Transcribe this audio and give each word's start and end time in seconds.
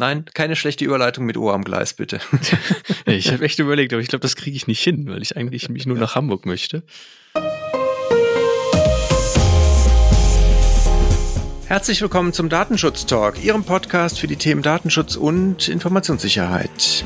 Nein, 0.00 0.26
keine 0.32 0.54
schlechte 0.54 0.84
Überleitung 0.84 1.26
mit 1.26 1.36
Ohr 1.36 1.52
am 1.54 1.64
Gleis, 1.64 1.92
bitte. 1.92 2.20
ich 3.04 3.32
habe 3.32 3.44
echt 3.44 3.58
überlegt, 3.58 3.92
aber 3.92 4.00
ich 4.00 4.06
glaube, 4.06 4.22
das 4.22 4.36
kriege 4.36 4.56
ich 4.56 4.68
nicht 4.68 4.80
hin, 4.80 5.08
weil 5.08 5.22
ich 5.22 5.36
eigentlich 5.36 5.68
mich 5.68 5.86
nur 5.86 5.98
nach 5.98 6.14
Hamburg 6.14 6.46
möchte. 6.46 6.84
Herzlich 11.66 12.00
willkommen 12.00 12.32
zum 12.32 12.48
Datenschutz 12.48 13.06
Talk, 13.06 13.42
Ihrem 13.42 13.64
Podcast 13.64 14.20
für 14.20 14.28
die 14.28 14.36
Themen 14.36 14.62
Datenschutz 14.62 15.16
und 15.16 15.68
Informationssicherheit. 15.68 17.04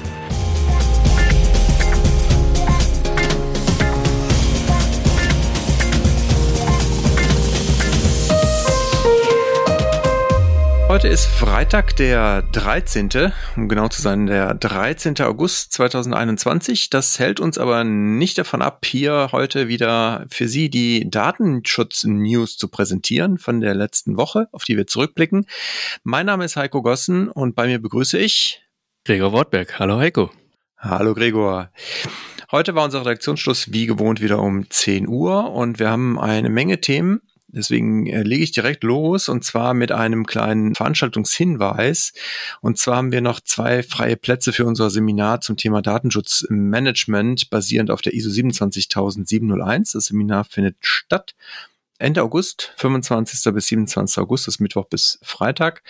Heute 11.03 11.15
ist 11.15 11.27
Freitag, 11.27 11.97
der 11.97 12.43
13., 12.43 13.33
um 13.57 13.69
genau 13.69 13.89
zu 13.89 14.01
sein, 14.01 14.27
der 14.27 14.55
13. 14.55 15.21
August 15.23 15.73
2021. 15.73 16.91
Das 16.91 17.19
hält 17.19 17.41
uns 17.41 17.59
aber 17.59 17.83
nicht 17.83 18.39
davon 18.39 18.63
ab, 18.63 18.87
hier 18.87 19.31
heute 19.33 19.67
wieder 19.67 20.25
für 20.31 20.47
Sie 20.47 20.71
die 20.71 21.11
Datenschutz-News 21.11 22.57
zu 22.57 22.69
präsentieren 22.69 23.39
von 23.39 23.61
der 23.61 23.75
letzten 23.75 24.17
Woche, 24.17 24.47
auf 24.53 24.63
die 24.63 24.77
wir 24.77 24.87
zurückblicken. 24.87 25.47
Mein 26.05 26.27
Name 26.27 26.45
ist 26.45 26.55
Heiko 26.55 26.83
Gossen 26.83 27.29
und 27.29 27.57
bei 27.57 27.67
mir 27.67 27.83
begrüße 27.83 28.17
ich 28.17 28.63
Gregor 29.05 29.33
Wortberg. 29.33 29.81
Hallo 29.81 29.99
Heiko. 29.99 30.31
Hallo 30.79 31.15
Gregor. 31.15 31.73
Heute 32.53 32.77
war 32.77 32.85
unser 32.85 33.01
Redaktionsschluss 33.01 33.73
wie 33.73 33.87
gewohnt 33.87 34.21
wieder 34.21 34.39
um 34.39 34.71
10 34.71 35.09
Uhr 35.09 35.51
und 35.51 35.81
wir 35.81 35.91
haben 35.91 36.21
eine 36.21 36.49
Menge 36.49 36.81
Themen. 36.81 37.23
Deswegen 37.53 38.07
äh, 38.07 38.23
lege 38.23 38.45
ich 38.45 38.53
direkt 38.53 38.83
los 38.83 39.29
und 39.29 39.45
zwar 39.45 39.75
mit 39.75 39.93
einem 39.93 40.27
kleinen 40.27 40.75
Veranstaltungshinweis. 40.75 42.13
Und 42.61 42.79
zwar 42.79 42.97
haben 42.97 43.13
wir 43.13 43.21
noch 43.21 43.41
zwei 43.41 43.83
freie 43.83 44.17
Plätze 44.17 44.53
für 44.53 44.65
unser 44.65 44.91
Seminar 44.91 45.43
zum 45.43 45.57
Thema 45.57 45.83
Datenschutzmanagement 45.83 47.51
basierend 47.51 47.91
auf 47.91 48.01
der 48.01 48.15
ISO 48.15 48.31
27701. 48.31 49.93
Das 49.93 50.07
Seminar 50.07 50.45
findet 50.45 50.77
statt 50.81 51.35
Ende 51.99 52.23
August, 52.23 52.73
25. 52.79 53.53
bis 53.55 53.67
27. 53.69 54.19
August, 54.19 54.49
das 54.49 54.59
Mittwoch 54.59 54.87
bis 54.87 55.21
Freitag. 55.23 55.83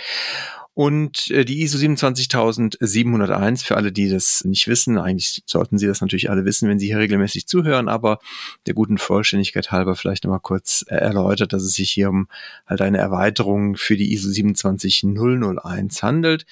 Und 0.74 1.30
äh, 1.30 1.44
die 1.44 1.60
ISO 1.60 1.76
27701, 1.76 3.62
für 3.62 3.76
alle, 3.76 3.92
die 3.92 4.08
das 4.08 4.42
nicht 4.44 4.68
wissen, 4.68 4.96
eigentlich 4.96 5.42
sollten 5.44 5.76
Sie 5.76 5.86
das 5.86 6.00
natürlich 6.00 6.30
alle 6.30 6.46
wissen, 6.46 6.66
wenn 6.68 6.78
Sie 6.78 6.86
hier 6.86 6.98
regelmäßig 6.98 7.46
zuhören, 7.46 7.88
aber 7.88 8.20
der 8.66 8.72
guten 8.72 8.96
Vollständigkeit 8.96 9.70
halber 9.70 9.96
vielleicht 9.96 10.24
nochmal 10.24 10.40
kurz 10.40 10.84
äh, 10.88 10.94
erläutert, 10.94 11.52
dass 11.52 11.62
es 11.62 11.74
sich 11.74 11.90
hier 11.90 12.08
um 12.08 12.26
halt 12.66 12.80
eine 12.80 12.98
Erweiterung 12.98 13.76
für 13.76 13.96
die 13.96 14.14
ISO 14.14 14.30
27001 14.30 16.02
handelt. 16.02 16.46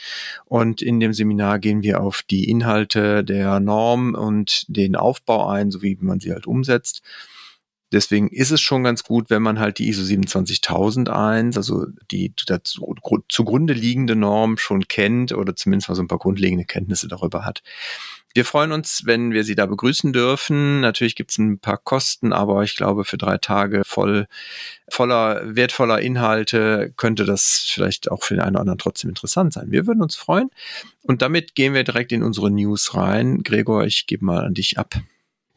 Und 0.45 0.83
in 0.83 1.01
dem 1.01 1.15
Seminar 1.15 1.59
gehen 1.59 1.83
wir 1.83 2.03
auf 2.03 2.23
die 2.23 2.51
Inhalte 2.51 3.25
der 3.25 3.59
Norm 3.59 4.15
und 4.15 4.67
den 4.69 4.97
Aufbau 4.97 5.49
ein, 5.49 5.71
sowie 5.71 5.97
man 6.01 6.21
sie 6.21 6.33
halt 6.33 6.47
umsetzt. 6.47 7.01
Deswegen 7.93 8.29
ist 8.29 8.53
es 8.53 8.61
schon 8.61 8.85
ganz 8.85 9.03
gut, 9.03 9.31
wenn 9.31 9.43
man 9.43 9.59
halt 9.59 9.79
die 9.79 9.89
ISO 9.89 10.05
27001, 10.05 11.57
also 11.57 11.87
die 12.11 12.33
dazu 12.47 12.95
zugrunde 13.29 13.75
liegende 13.75 14.15
Norm 14.15 14.59
schon 14.59 14.87
kennt 14.87 15.33
oder 15.33 15.57
zumindest 15.57 15.89
mal 15.89 15.97
so 15.97 16.03
ein 16.03 16.09
paar 16.09 16.19
grundlegende 16.19 16.65
Kenntnisse 16.65 17.09
darüber 17.09 17.45
hat. 17.45 17.63
Wir 18.33 18.45
freuen 18.45 18.71
uns, 18.71 19.03
wenn 19.07 19.33
wir 19.33 19.43
Sie 19.43 19.57
da 19.57 19.67
begrüßen 19.67 20.13
dürfen. 20.13 20.81
Natürlich 20.81 21.17
gibt 21.17 21.33
es 21.33 21.39
ein 21.39 21.59
paar 21.59 21.79
Kosten, 21.79 22.33
aber 22.33 22.63
ich 22.63 22.77
glaube, 22.77 23.05
für 23.05 23.19
drei 23.19 23.39
Tage 23.39 23.83
voll, 23.85 24.29
voller 24.89 25.43
wertvoller 25.57 26.01
Inhalte 26.01 26.93
könnte 26.97 27.25
das 27.25 27.67
vielleicht 27.67 28.09
auch 28.09 28.23
für 28.23 28.35
den 28.35 28.43
einen 28.43 28.55
oder 28.55 28.61
anderen 28.61 28.79
trotzdem 28.79 29.11
interessant 29.11 29.53
sein. 29.53 29.73
Wir 29.73 29.89
würden 29.89 30.01
uns 30.01 30.15
freuen. 30.15 30.51
Und 31.03 31.23
damit 31.23 31.57
gehen 31.57 31.75
wir 31.75 31.83
direkt 31.83 32.13
in 32.13 32.23
unsere 32.23 32.53
News 32.53 32.95
rein. 32.95 33.43
Gregor, 33.43 33.85
ich 33.85 34.07
gebe 34.07 34.25
mal 34.25 34.45
an 34.45 34.55
dich 34.55 34.79
ab. 34.79 34.95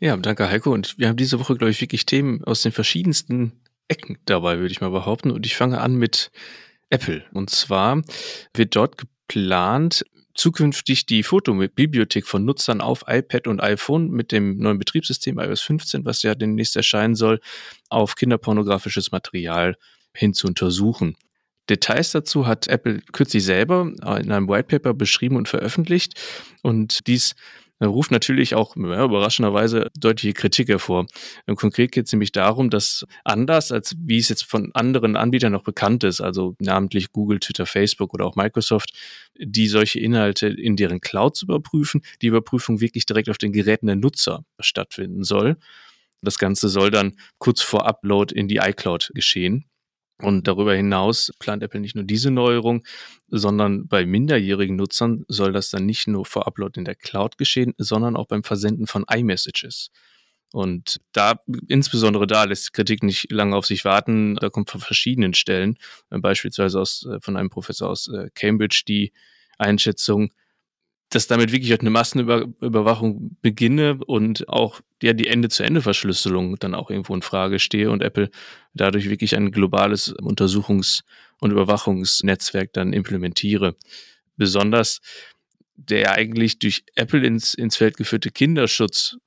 Ja, 0.04 0.18
danke 0.18 0.50
Heiko. 0.50 0.73
Und 0.73 0.98
wir 0.98 1.08
haben 1.08 1.16
diese 1.16 1.40
Woche, 1.40 1.56
glaube 1.56 1.72
ich, 1.72 1.80
wirklich 1.80 2.06
Themen 2.06 2.44
aus 2.44 2.62
den 2.62 2.74
verschiedensten 2.74 3.53
Ecken 3.88 4.18
dabei, 4.25 4.59
würde 4.59 4.74
ich 4.74 4.81
mal 4.81 4.90
behaupten. 4.90 5.31
Und 5.31 5.46
ich 5.46 5.56
fange 5.56 5.80
an 5.80 5.96
mit 5.96 6.30
Apple. 6.90 7.24
Und 7.31 7.50
zwar 7.52 8.02
wird 8.53 8.75
dort 8.75 8.97
geplant, 8.97 10.06
zukünftig 10.36 11.06
die 11.06 11.24
Fotobibliothek 11.24 12.28
von 12.28 12.44
Nutzern 12.44 12.81
auf 12.81 13.06
iPad 13.08 13.47
und 13.47 13.62
iPhone 13.62 14.09
mit 14.09 14.34
dem 14.34 14.58
neuen 14.58 14.78
Betriebssystem 14.78 15.40
iOS 15.40 15.62
15, 15.62 16.03
was 16.03 16.22
ja 16.22 16.35
demnächst 16.35 16.75
erscheinen 16.75 17.16
soll, 17.16 17.40
auf 17.88 18.16
kinderpornografisches 18.16 19.14
Material 19.14 19.78
hin 20.14 20.34
zu 20.34 20.47
untersuchen. 20.47 21.16
Details 21.70 22.12
dazu 22.12 22.46
hat 22.46 22.68
Apple 22.68 23.00
kürzlich 23.14 23.46
selber 23.46 23.90
in 24.20 24.34
einem 24.34 24.50
Whitepaper 24.50 24.94
beschrieben 24.94 25.38
und 25.38 25.47
veröffentlicht. 25.47 26.20
Und 26.62 27.08
dies 27.08 27.35
ruft 27.81 28.11
natürlich 28.11 28.56
auch 28.56 28.75
ja, 28.75 29.03
überraschenderweise 29.03 29.89
deutliche 29.97 30.34
Kritik 30.34 30.69
hervor. 30.69 31.06
Konkret 31.56 31.91
geht 31.91 32.06
es 32.06 32.11
nämlich 32.13 32.31
darum, 32.31 32.69
dass 32.69 33.06
anders 33.23 33.72
als 33.72 33.95
wie 34.00 34.17
es 34.17 34.29
jetzt 34.29 34.44
von 34.44 34.72
anderen 34.73 35.16
Anbietern 35.16 35.51
noch 35.51 35.63
bekannt 35.63 36.03
ist, 36.03 36.22
also 36.22 36.56
namentlich 36.59 37.11
Google, 37.11 37.39
Twitter, 37.39 37.66
Facebook 37.66 38.13
oder 38.13 38.25
auch 38.25 38.35
Microsoft, 38.35 38.94
die 39.38 39.67
solche 39.67 40.00
Inhalte 40.00 40.47
in 40.47 40.75
deren 40.75 41.01
Clouds 41.01 41.41
überprüfen, 41.41 42.01
die 42.22 42.28
Überprüfung 42.28 42.79
wirklich 42.79 43.06
direkt 43.06 43.29
auf 43.29 43.38
den 43.38 43.53
Geräten 43.53 43.88
der 43.88 43.95
Nutzer 43.95 44.45
stattfinden 44.59 45.23
soll. 45.23 45.57
Das 46.22 46.38
Ganze 46.38 46.69
soll 46.69 46.90
dann 46.90 47.17
kurz 47.38 47.61
vor 47.61 47.85
Upload 47.85 48.34
in 48.34 48.47
die 48.47 48.57
iCloud 48.57 49.11
geschehen. 49.13 49.66
Und 50.23 50.47
darüber 50.47 50.73
hinaus 50.73 51.34
plant 51.38 51.63
Apple 51.63 51.81
nicht 51.81 51.95
nur 51.95 52.06
diese 52.06 52.31
Neuerung, 52.31 52.85
sondern 53.28 53.88
bei 53.89 54.06
minderjährigen 54.06 54.78
Nutzern 54.78 55.25
soll 55.28 55.51
das 55.51 55.69
dann 55.69 55.85
nicht 55.85 56.07
nur 56.07 56.25
vor 56.25 56.47
Upload 56.47 56.79
in 56.79 56.85
der 56.85 56.95
Cloud 56.95 57.38
geschehen, 57.38 57.73
sondern 57.78 58.16
auch 58.16 58.28
beim 58.28 58.44
Versenden 58.44 58.88
von 58.88 59.03
iMessages. 59.13 59.91
Und 60.53 61.01
da, 61.11 61.41
insbesondere 61.67 62.25
da, 62.25 62.45
lässt 62.45 62.72
Kritik 62.72 63.03
nicht 63.03 63.31
lange 63.31 63.56
auf 63.56 63.66
sich 63.66 63.84
warten. 63.84 64.35
Da 64.35 64.50
kommt 64.50 64.69
von 64.69 64.79
verschiedenen 64.79 65.34
Stellen, 65.34 65.78
beispielsweise 66.09 66.79
aus, 66.79 67.05
äh, 67.05 67.19
von 67.19 67.35
einem 67.35 67.50
Professor 67.50 67.90
aus 67.90 68.07
äh, 68.07 68.29
Cambridge, 68.34 68.84
die 68.88 69.11
Einschätzung, 69.57 70.31
dass 71.16 71.28
damit 71.28 71.51
wirklich 71.51 71.79
eine 71.79 71.90
Massenüberwachung 71.90 73.38
beginne 73.41 74.00
und 74.06 74.50
auch 74.50 74.81
ja, 75.01 75.13
die 75.13 75.28
Ende-zu-Ende-Verschlüsselung 75.28 76.57
dann 76.57 76.74
auch 76.74 76.90
irgendwo 76.90 77.13
in 77.13 77.22
Frage 77.22 77.59
stehe 77.59 77.91
und 77.91 78.01
Apple 78.01 78.29
dadurch 78.74 79.09
wirklich 79.09 79.35
ein 79.35 79.52
globales 79.52 80.16
Untersuchungs- 80.16 81.03
und 81.40 81.52
Überwachungsnetzwerk 81.52 82.73
dann 82.73 82.94
implementiere. 82.94 83.75
Besonders 84.38 85.02
der 85.75 86.13
eigentlich 86.13 86.59
durch 86.59 86.84
Apple 86.96 87.25
ins, 87.25 87.53
ins 87.53 87.78
Feld 87.78 87.97
geführte 87.97 88.31
Kinderschutz 88.31 89.18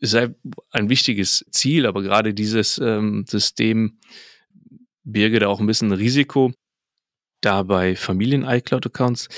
sei 0.00 0.34
ein 0.70 0.90
wichtiges 0.90 1.44
Ziel, 1.50 1.86
aber 1.86 2.02
gerade 2.02 2.34
dieses 2.34 2.78
ähm, 2.78 3.24
System 3.26 3.98
birge 5.04 5.38
da 5.38 5.48
auch 5.48 5.60
ein 5.60 5.66
bisschen 5.66 5.92
Risiko, 5.92 6.52
da 7.40 7.62
bei 7.62 7.96
Familien-iCloud-Accounts 7.96 9.28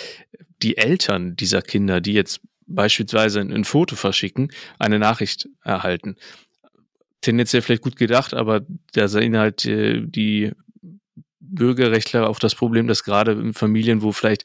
die 0.62 0.76
Eltern 0.76 1.36
dieser 1.36 1.62
Kinder, 1.62 2.00
die 2.00 2.12
jetzt 2.12 2.40
beispielsweise 2.66 3.40
ein, 3.40 3.64
Foto 3.64 3.96
verschicken, 3.96 4.52
eine 4.78 4.98
Nachricht 4.98 5.48
erhalten. 5.64 6.16
Tendenziell 7.20 7.62
vielleicht 7.62 7.82
gut 7.82 7.96
gedacht, 7.96 8.34
aber 8.34 8.60
da 8.92 9.08
sehen 9.08 9.36
halt 9.36 9.64
äh, 9.64 10.02
die 10.04 10.52
Bürgerrechtler 11.40 12.28
auch 12.28 12.38
das 12.38 12.54
Problem, 12.54 12.86
dass 12.86 13.04
gerade 13.04 13.32
in 13.32 13.54
Familien, 13.54 14.02
wo 14.02 14.12
vielleicht 14.12 14.44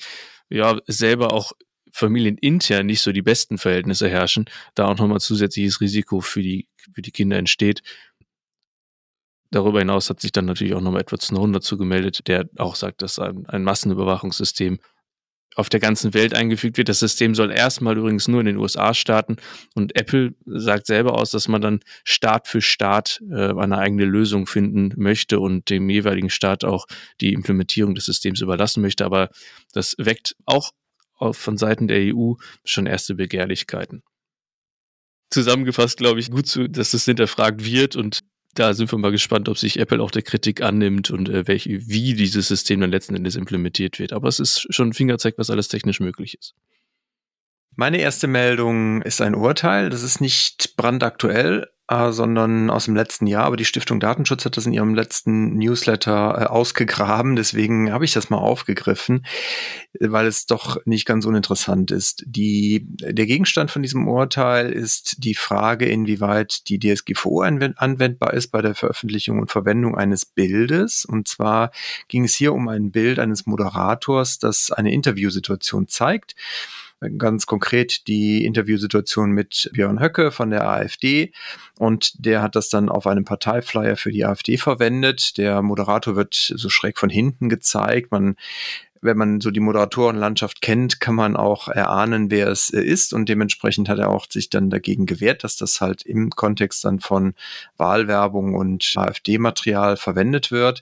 ja 0.49 0.79
selber 0.87 1.33
auch 1.33 1.51
familienintern 1.91 2.85
nicht 2.85 3.01
so 3.01 3.11
die 3.11 3.21
besten 3.21 3.57
Verhältnisse 3.57 4.09
herrschen, 4.09 4.45
da 4.73 4.87
auch 4.87 4.97
nochmal 4.97 5.19
zusätzliches 5.19 5.79
Risiko 5.79 6.21
für 6.21 6.41
die, 6.41 6.67
für 6.93 7.01
die 7.01 7.11
Kinder 7.11 7.37
entsteht. 7.37 7.83
Darüber 9.51 9.79
hinaus 9.79 10.09
hat 10.09 10.19
sich 10.19 10.31
dann 10.31 10.45
natürlich 10.45 10.73
auch 10.73 10.81
nochmal 10.81 11.01
Edward 11.01 11.21
Snowden 11.21 11.53
dazu 11.53 11.77
gemeldet, 11.77 12.27
der 12.27 12.49
auch 12.57 12.75
sagt, 12.75 13.03
dass 13.03 13.19
ein, 13.19 13.45
ein 13.45 13.63
Massenüberwachungssystem 13.63 14.79
auf 15.55 15.69
der 15.69 15.79
ganzen 15.79 16.13
Welt 16.13 16.33
eingefügt 16.33 16.77
wird. 16.77 16.89
Das 16.89 16.99
System 16.99 17.35
soll 17.35 17.51
erstmal 17.51 17.97
übrigens 17.97 18.27
nur 18.27 18.39
in 18.39 18.45
den 18.45 18.57
USA 18.57 18.93
starten 18.93 19.37
und 19.75 19.95
Apple 19.95 20.33
sagt 20.45 20.87
selber 20.87 21.17
aus, 21.17 21.31
dass 21.31 21.47
man 21.47 21.61
dann 21.61 21.79
Staat 22.03 22.47
für 22.47 22.61
Staat 22.61 23.21
äh, 23.29 23.53
eine 23.53 23.77
eigene 23.77 24.05
Lösung 24.05 24.45
finden 24.45 24.93
möchte 24.95 25.39
und 25.39 25.69
dem 25.69 25.89
jeweiligen 25.89 26.29
Staat 26.29 26.63
auch 26.63 26.85
die 27.21 27.33
Implementierung 27.33 27.95
des 27.95 28.05
Systems 28.05 28.41
überlassen 28.41 28.81
möchte. 28.81 29.05
Aber 29.05 29.29
das 29.73 29.95
weckt 29.97 30.35
auch 30.45 30.71
von 31.31 31.57
Seiten 31.57 31.87
der 31.87 32.13
EU 32.13 32.33
schon 32.65 32.85
erste 32.85 33.15
Begehrlichkeiten. 33.15 34.03
Zusammengefasst 35.29 35.97
glaube 35.97 36.19
ich 36.19 36.29
gut, 36.29 36.47
zu, 36.47 36.67
dass 36.67 36.93
es 36.93 37.05
hinterfragt 37.05 37.63
wird 37.63 37.95
und 37.95 38.19
da 38.53 38.73
sind 38.73 38.91
wir 38.91 38.99
mal 38.99 39.11
gespannt, 39.11 39.49
ob 39.49 39.57
sich 39.57 39.79
Apple 39.79 40.01
auch 40.01 40.11
der 40.11 40.21
Kritik 40.21 40.61
annimmt 40.61 41.09
und 41.11 41.29
äh, 41.29 41.47
welche, 41.47 41.87
wie 41.87 42.13
dieses 42.13 42.47
System 42.47 42.81
dann 42.81 42.91
letzten 42.91 43.15
Endes 43.15 43.35
implementiert 43.35 43.99
wird. 43.99 44.13
Aber 44.13 44.27
es 44.27 44.39
ist 44.39 44.67
schon 44.73 44.89
ein 44.89 44.93
Fingerzeig, 44.93 45.35
was 45.37 45.49
alles 45.49 45.67
technisch 45.67 45.99
möglich 45.99 46.37
ist. 46.39 46.53
Meine 47.75 47.99
erste 47.99 48.27
Meldung 48.27 49.01
ist 49.01 49.21
ein 49.21 49.33
Urteil. 49.35 49.89
Das 49.89 50.03
ist 50.03 50.21
nicht 50.21 50.75
brandaktuell, 50.77 51.69
äh, 51.87 52.11
sondern 52.11 52.69
aus 52.69 52.85
dem 52.85 52.95
letzten 52.95 53.25
Jahr. 53.25 53.45
Aber 53.45 53.57
die 53.57 53.65
Stiftung 53.65 53.99
Datenschutz 53.99 54.45
hat 54.45 54.57
das 54.57 54.67
in 54.67 54.73
ihrem 54.73 54.93
letzten 54.93 55.55
Newsletter 55.57 56.37
äh, 56.39 56.45
ausgegraben. 56.45 57.35
Deswegen 57.35 57.91
habe 57.91 58.05
ich 58.05 58.13
das 58.13 58.29
mal 58.29 58.37
aufgegriffen, 58.37 59.25
weil 59.99 60.27
es 60.27 60.45
doch 60.45 60.85
nicht 60.85 61.07
ganz 61.07 61.25
uninteressant 61.25 61.89
ist. 61.89 62.23
Die, 62.27 62.85
der 62.85 63.25
Gegenstand 63.25 63.71
von 63.71 63.81
diesem 63.81 64.07
Urteil 64.07 64.71
ist 64.71 65.23
die 65.23 65.35
Frage, 65.35 65.85
inwieweit 65.85 66.69
die 66.69 66.77
DSGVO 66.77 67.41
anwendbar 67.41 68.33
ist 68.33 68.49
bei 68.49 68.61
der 68.61 68.75
Veröffentlichung 68.75 69.39
und 69.39 69.51
Verwendung 69.51 69.97
eines 69.97 70.25
Bildes. 70.25 71.05
Und 71.05 71.27
zwar 71.27 71.71
ging 72.07 72.23
es 72.25 72.35
hier 72.35 72.53
um 72.53 72.67
ein 72.67 72.91
Bild 72.91 73.17
eines 73.17 73.47
Moderators, 73.47 74.37
das 74.37 74.71
eine 74.71 74.93
Interviewsituation 74.93 75.87
zeigt 75.87 76.35
ganz 77.17 77.45
konkret 77.45 78.07
die 78.07 78.45
Interviewsituation 78.45 79.31
mit 79.31 79.69
Björn 79.73 79.99
Höcke 79.99 80.31
von 80.31 80.49
der 80.49 80.67
AfD 80.67 81.31
und 81.77 82.25
der 82.25 82.41
hat 82.41 82.55
das 82.55 82.69
dann 82.69 82.89
auf 82.89 83.07
einem 83.07 83.25
Parteiflyer 83.25 83.95
für 83.95 84.11
die 84.11 84.25
AfD 84.25 84.57
verwendet. 84.57 85.37
Der 85.37 85.61
Moderator 85.61 86.15
wird 86.15 86.33
so 86.33 86.69
schräg 86.69 86.97
von 86.97 87.09
hinten 87.09 87.49
gezeigt. 87.49 88.11
Man 88.11 88.35
wenn 89.03 89.17
man 89.17 89.41
so 89.41 89.51
die 89.51 89.59
Moderatorenlandschaft 89.59 90.61
kennt, 90.61 90.99
kann 90.99 91.15
man 91.15 91.35
auch 91.35 91.67
erahnen, 91.67 92.31
wer 92.31 92.47
es 92.47 92.69
äh, 92.71 92.81
ist 92.81 93.13
und 93.13 93.27
dementsprechend 93.29 93.89
hat 93.89 93.99
er 93.99 94.09
auch 94.09 94.25
sich 94.29 94.49
dann 94.49 94.69
dagegen 94.69 95.05
gewehrt, 95.05 95.43
dass 95.43 95.57
das 95.57 95.81
halt 95.81 96.03
im 96.03 96.29
Kontext 96.29 96.85
dann 96.85 96.99
von 96.99 97.33
Wahlwerbung 97.77 98.55
und 98.55 98.93
AfD-Material 98.95 99.97
verwendet 99.97 100.51
wird. 100.51 100.81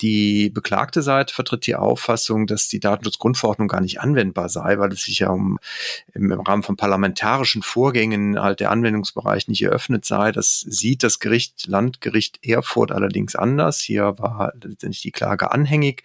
Die 0.00 0.50
beklagte 0.50 1.02
Seite 1.02 1.34
vertritt 1.34 1.66
die 1.66 1.76
Auffassung, 1.76 2.46
dass 2.46 2.68
die 2.68 2.80
Datenschutzgrundverordnung 2.80 3.68
gar 3.68 3.80
nicht 3.80 4.00
anwendbar 4.00 4.48
sei, 4.48 4.78
weil 4.78 4.92
es 4.92 5.02
sich 5.02 5.20
ja 5.20 5.28
um 5.28 5.58
im, 6.14 6.32
Rahmen 6.32 6.62
von 6.62 6.76
parlamentarischen 6.76 7.62
Vorgängen 7.62 8.40
halt 8.40 8.60
der 8.60 8.70
Anwendungsbereich 8.70 9.48
nicht 9.48 9.62
eröffnet 9.62 10.04
sei. 10.04 10.32
Das 10.32 10.60
sieht 10.60 11.02
das 11.02 11.18
Gericht, 11.18 11.66
Landgericht 11.66 12.38
Erfurt 12.44 12.92
allerdings 12.92 13.36
anders. 13.36 13.80
Hier 13.80 14.18
war 14.18 14.52
letztendlich 14.62 15.02
die 15.02 15.12
Klage 15.12 15.52
anhängig 15.52 16.02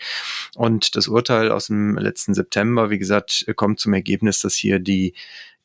und 0.56 0.96
das 0.96 1.08
Urteil 1.08 1.45
Urteil 1.46 1.52
aus 1.52 1.68
dem 1.68 1.98
letzten 1.98 2.34
September, 2.34 2.90
wie 2.90 2.98
gesagt, 2.98 3.46
kommt 3.56 3.80
zum 3.80 3.94
Ergebnis, 3.94 4.40
dass 4.40 4.56
hier 4.56 4.80
die 4.80 5.14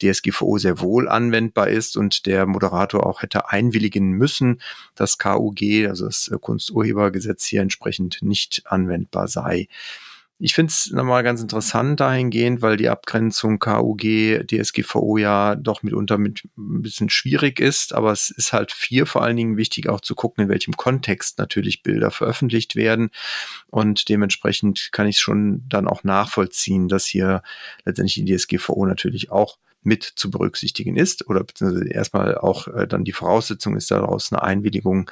DSGVO 0.02 0.58
sehr 0.58 0.80
wohl 0.80 1.08
anwendbar 1.08 1.68
ist 1.68 1.96
und 1.96 2.26
der 2.26 2.46
Moderator 2.46 3.06
auch 3.06 3.22
hätte 3.22 3.50
einwilligen 3.50 4.12
müssen, 4.12 4.60
dass 4.94 5.18
KUG, 5.18 5.86
also 5.88 6.06
das 6.06 6.30
Kunsturhebergesetz 6.40 7.44
hier 7.44 7.60
entsprechend 7.60 8.22
nicht 8.22 8.62
anwendbar 8.66 9.28
sei. 9.28 9.68
Ich 10.42 10.54
finde 10.54 10.70
es 10.70 10.90
nochmal 10.90 11.22
ganz 11.22 11.42
interessant 11.42 12.00
dahingehend, 12.00 12.62
weil 12.62 12.78
die 12.78 12.88
Abgrenzung 12.88 13.58
KUG, 13.58 14.46
DSGVO 14.46 15.18
ja 15.18 15.54
doch 15.54 15.82
mitunter 15.82 16.16
mit 16.16 16.44
ein 16.56 16.80
bisschen 16.80 17.10
schwierig 17.10 17.60
ist, 17.60 17.92
aber 17.92 18.10
es 18.10 18.30
ist 18.30 18.54
halt 18.54 18.72
vier 18.72 19.04
vor 19.04 19.22
allen 19.22 19.36
Dingen 19.36 19.58
wichtig 19.58 19.90
auch 19.90 20.00
zu 20.00 20.14
gucken, 20.14 20.44
in 20.44 20.48
welchem 20.48 20.78
Kontext 20.78 21.38
natürlich 21.38 21.82
Bilder 21.82 22.10
veröffentlicht 22.10 22.74
werden. 22.74 23.10
Und 23.66 24.08
dementsprechend 24.08 24.88
kann 24.92 25.06
ich 25.06 25.18
schon 25.20 25.62
dann 25.68 25.86
auch 25.86 26.04
nachvollziehen, 26.04 26.88
dass 26.88 27.04
hier 27.04 27.42
letztendlich 27.84 28.14
die 28.14 28.34
DSGVO 28.34 28.86
natürlich 28.86 29.30
auch 29.30 29.58
mit 29.82 30.04
zu 30.04 30.30
berücksichtigen 30.30 30.96
ist. 30.96 31.28
Oder 31.28 31.44
beziehungsweise 31.44 31.88
erstmal 31.88 32.36
auch 32.36 32.68
äh, 32.68 32.86
dann 32.86 33.04
die 33.04 33.12
Voraussetzung 33.12 33.76
ist 33.76 33.90
daraus 33.90 34.32
eine 34.32 34.42
Einwilligung 34.42 35.10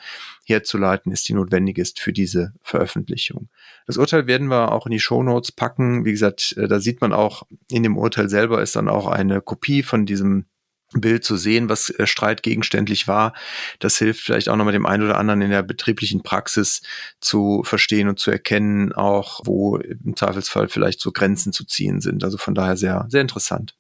herzuleiten 0.49 1.13
ist, 1.13 1.29
die 1.29 1.35
notwendig 1.35 1.79
ist 1.79 2.01
für 2.01 2.13
diese 2.13 2.53
Veröffentlichung. 2.63 3.49
Das 3.87 3.97
Urteil 3.97 4.27
werden 4.27 4.49
wir 4.49 4.73
auch 4.73 4.87
in 4.87 4.93
die 4.93 5.01
Show 5.01 5.23
Notes 5.23 5.53
packen. 5.53 6.05
Wie 6.05 6.13
gesagt, 6.13 6.55
äh, 6.57 6.69
da 6.69 6.81
sieht 6.81 7.01
man 7.01 7.13
auch 7.13 7.45
in 7.71 7.83
dem 7.83 7.97
Urteil 7.97 8.29
selber 8.29 8.63
ist 8.63 8.77
dann 8.77 8.89
auch 8.89 9.07
eine 9.07 9.41
Kopie 9.41 9.83
von 9.83 10.07
diesem 10.07 10.47
Bild 10.93 11.23
zu 11.23 11.37
sehen, 11.37 11.69
was 11.69 11.91
äh, 11.91 12.07
streitgegenständlich 12.07 13.07
war. 13.09 13.35
Das 13.79 13.99
hilft 13.99 14.21
vielleicht 14.21 14.49
auch 14.49 14.57
nochmal 14.57 14.73
dem 14.73 14.87
einen 14.87 15.05
oder 15.05 15.19
anderen 15.19 15.43
in 15.43 15.51
der 15.51 15.63
betrieblichen 15.63 16.23
Praxis 16.23 16.81
zu 17.21 17.63
verstehen 17.65 18.09
und 18.09 18.19
zu 18.19 18.31
erkennen, 18.31 18.93
auch 18.93 19.41
wo 19.45 19.77
im 19.77 20.17
Zweifelsfall 20.17 20.69
vielleicht 20.69 21.01
so 21.01 21.13
Grenzen 21.13 21.53
zu 21.53 21.65
ziehen 21.65 22.01
sind. 22.01 22.25
Also 22.25 22.39
von 22.39 22.55
daher 22.55 22.77
sehr, 22.77 23.07
sehr 23.11 23.21
interessant. 23.21 23.78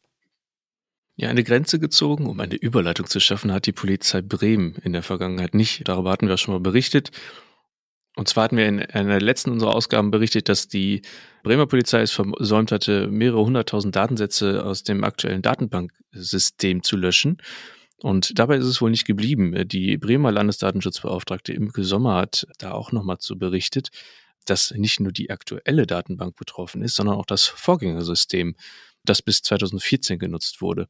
Ja, 1.21 1.31
eine 1.31 1.43
Grenze 1.43 1.81
gezogen, 1.81 2.27
um 2.29 2.39
eine 2.39 2.55
Überleitung 2.55 3.09
zu 3.09 3.19
schaffen, 3.19 3.53
hat 3.53 3.67
die 3.67 3.73
Polizei 3.73 4.23
Bremen 4.23 4.77
in 4.85 4.93
der 4.93 5.03
Vergangenheit 5.03 5.53
nicht. 5.53 5.89
Darüber 5.89 6.13
hatten 6.13 6.29
wir 6.29 6.37
schon 6.37 6.55
mal 6.55 6.61
berichtet. 6.61 7.11
Und 8.15 8.29
zwar 8.29 8.45
hatten 8.45 8.57
wir 8.57 8.69
in 8.69 8.81
einer 8.81 9.21
letzten 9.21 9.51
unserer 9.51 9.75
Ausgaben 9.75 10.13
berichtet, 10.13 10.49
dass 10.49 10.69
die 10.69 11.03
Bremer 11.43 11.67
Polizei 11.67 12.03
es 12.03 12.13
versäumt 12.13 12.71
hatte, 12.71 13.09
mehrere 13.09 13.45
hunderttausend 13.45 13.97
Datensätze 13.97 14.65
aus 14.65 14.85
dem 14.85 15.03
aktuellen 15.03 15.43
Datenbanksystem 15.43 16.85
zu 16.85 16.97
löschen. 16.97 17.39
Und 17.97 18.39
dabei 18.39 18.59
ist 18.59 18.67
es 18.67 18.81
wohl 18.81 18.93
nicht 18.93 19.05
geblieben. 19.05 19.67
Die 19.67 19.97
Bremer 19.97 20.31
Landesdatenschutzbeauftragte 20.31 21.53
Imke 21.53 21.83
Sommer 21.83 22.15
hat 22.15 22.47
da 22.59 22.71
auch 22.71 22.93
nochmal 22.93 23.19
zu 23.19 23.37
berichtet, 23.37 23.89
dass 24.45 24.71
nicht 24.71 25.01
nur 25.01 25.11
die 25.11 25.31
aktuelle 25.31 25.85
Datenbank 25.85 26.37
betroffen 26.37 26.81
ist, 26.83 26.95
sondern 26.95 27.17
auch 27.17 27.27
das 27.27 27.45
Vorgängersystem 27.45 28.55
das 29.09 29.23
bis 29.23 29.43
2014 29.43 30.19
genutzt 30.19 30.61
wurde. 30.61 30.89